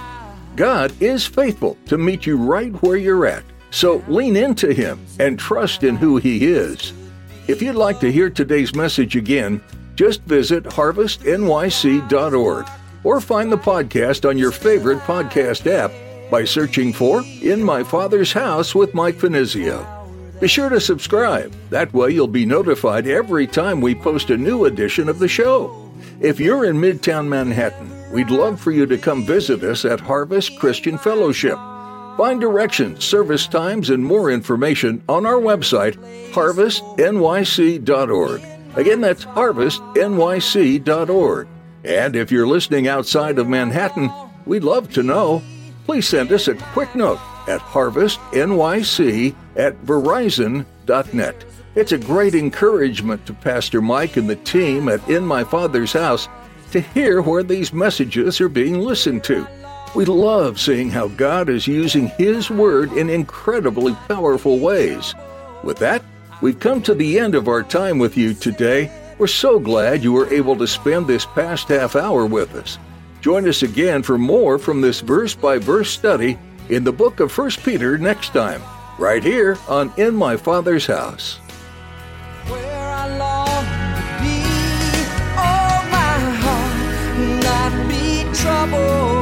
God 0.56 0.94
is 1.02 1.26
faithful 1.26 1.78
to 1.88 1.98
meet 1.98 2.26
you 2.26 2.38
right 2.38 2.72
where 2.84 2.98
you're 2.98 3.26
at, 3.26 3.44
so 3.72 4.04
lean 4.08 4.36
into 4.36 4.74
Him 4.74 5.00
and 5.20 5.40
trust 5.40 5.84
in 5.84 5.96
who 5.96 6.18
He 6.18 6.46
is. 6.46 6.94
If 7.48 7.62
you'd 7.62 7.76
like 7.76 8.00
to 8.02 8.12
hear 8.12 8.30
today's 8.30 8.76
message 8.76 9.16
again, 9.16 9.62
just 9.96 10.22
visit 10.24 10.64
harvestnyc.org 10.64 12.68
or 13.04 13.22
find 13.22 13.52
the 13.52 13.58
podcast 13.58 14.28
on 14.28 14.38
your 14.38 14.52
favorite 14.52 15.00
podcast 15.00 15.68
app 15.68 15.92
by 16.32 16.46
searching 16.46 16.94
for 16.94 17.24
In 17.42 17.62
My 17.62 17.84
Father's 17.84 18.34
House 18.34 18.74
with 18.74 18.94
Mike 18.94 19.16
Finizio. 19.16 19.86
Be 20.40 20.48
sure 20.48 20.70
to 20.70 20.82
subscribe. 20.82 21.54
That 21.70 21.94
way 21.94 22.12
you'll 22.12 22.28
be 22.28 22.46
notified 22.46 23.08
every 23.08 23.48
time 23.48 23.82
we 23.82 23.94
post 23.94 24.30
a 24.30 24.38
new 24.38 24.66
edition 24.66 25.10
of 25.10 25.20
the 25.20 25.28
show. 25.28 25.83
If 26.20 26.40
you're 26.40 26.66
in 26.66 26.78
Midtown 26.78 27.28
Manhattan, 27.28 28.12
we'd 28.12 28.30
love 28.30 28.62
for 28.62 28.70
you 28.72 28.86
to 28.86 28.96
come 28.98 29.26
visit 29.26 29.64
us 29.64 29.84
at 29.84 30.00
Harvest 30.00 30.60
Christian 30.60 30.96
Fellowship. 30.98 31.58
Find 32.18 32.40
directions, 32.40 33.04
service 33.04 33.48
times, 33.48 33.90
and 33.90 34.06
more 34.06 34.30
information 34.30 35.04
on 35.10 35.26
our 35.26 35.42
website, 35.42 35.96
harvestnyc.org. 36.32 38.42
Again, 38.76 39.02
that's 39.02 39.26
harvestnyc.org. 39.26 41.48
And 41.84 42.16
if 42.16 42.32
you're 42.32 42.48
listening 42.48 42.88
outside 42.88 43.38
of 43.40 43.50
Manhattan, 43.50 44.10
we'd 44.46 44.64
love 44.64 44.94
to 44.94 45.04
know. 45.04 45.42
Please 45.86 46.08
send 46.08 46.32
us 46.32 46.48
a 46.48 46.56
quick 46.56 46.96
note 46.96 47.20
at 47.48 47.60
harvestnyc 47.60 49.36
at 49.56 49.84
verizon.net. 49.84 51.46
It's 51.76 51.92
a 51.92 51.98
great 51.98 52.36
encouragement 52.36 53.26
to 53.26 53.34
Pastor 53.34 53.82
Mike 53.82 54.16
and 54.16 54.30
the 54.30 54.36
team 54.36 54.88
at 54.90 55.10
In 55.10 55.26
My 55.26 55.44
Father's 55.44 55.92
House 55.92 56.30
to 56.70 56.80
hear 56.80 57.20
where 57.20 57.42
these 57.42 57.74
messages 57.74 58.40
are 58.40 58.50
being 58.50 58.80
listened 58.80 59.24
to. 59.24 59.48
We 59.96 60.06
love 60.06 60.60
seeing 60.60 60.92
how 60.92 61.08
God 61.08 61.50
is 61.50 61.66
using 61.66 62.10
His 62.10 62.52
Word 62.52 62.92
in 62.94 63.10
incredibly 63.10 63.96
powerful 64.08 64.60
ways. 64.60 65.16
With 65.64 65.78
that, 65.80 66.04
we've 66.44 66.60
come 66.60 66.80
to 66.84 66.94
the 66.94 67.18
end 67.18 67.34
of 67.34 67.48
our 67.48 67.64
time 67.64 67.98
with 67.98 68.18
you 68.18 68.36
today. 68.36 68.92
We're 69.18 69.26
so 69.26 69.58
glad 69.58 70.04
you 70.04 70.14
were 70.14 70.32
able 70.32 70.56
to 70.58 70.68
spend 70.68 71.08
this 71.08 71.26
past 71.26 71.70
half 71.70 71.96
hour 71.96 72.28
with 72.28 72.54
us. 72.54 72.78
Join 73.22 73.48
us 73.48 73.64
again 73.64 74.04
for 74.04 74.20
more 74.20 74.60
from 74.60 74.82
this 74.82 75.02
verse 75.02 75.34
by 75.34 75.58
verse 75.58 75.90
study 75.90 76.38
in 76.70 76.84
the 76.84 76.94
book 76.94 77.20
of 77.20 77.36
1 77.36 77.50
Peter 77.66 77.98
next 77.98 78.30
time, 78.30 78.62
right 79.00 79.24
here 79.24 79.58
on 79.68 79.92
In 79.98 80.14
My 80.14 80.38
Father's 80.38 80.86
House. 80.86 81.40
To 88.74 89.13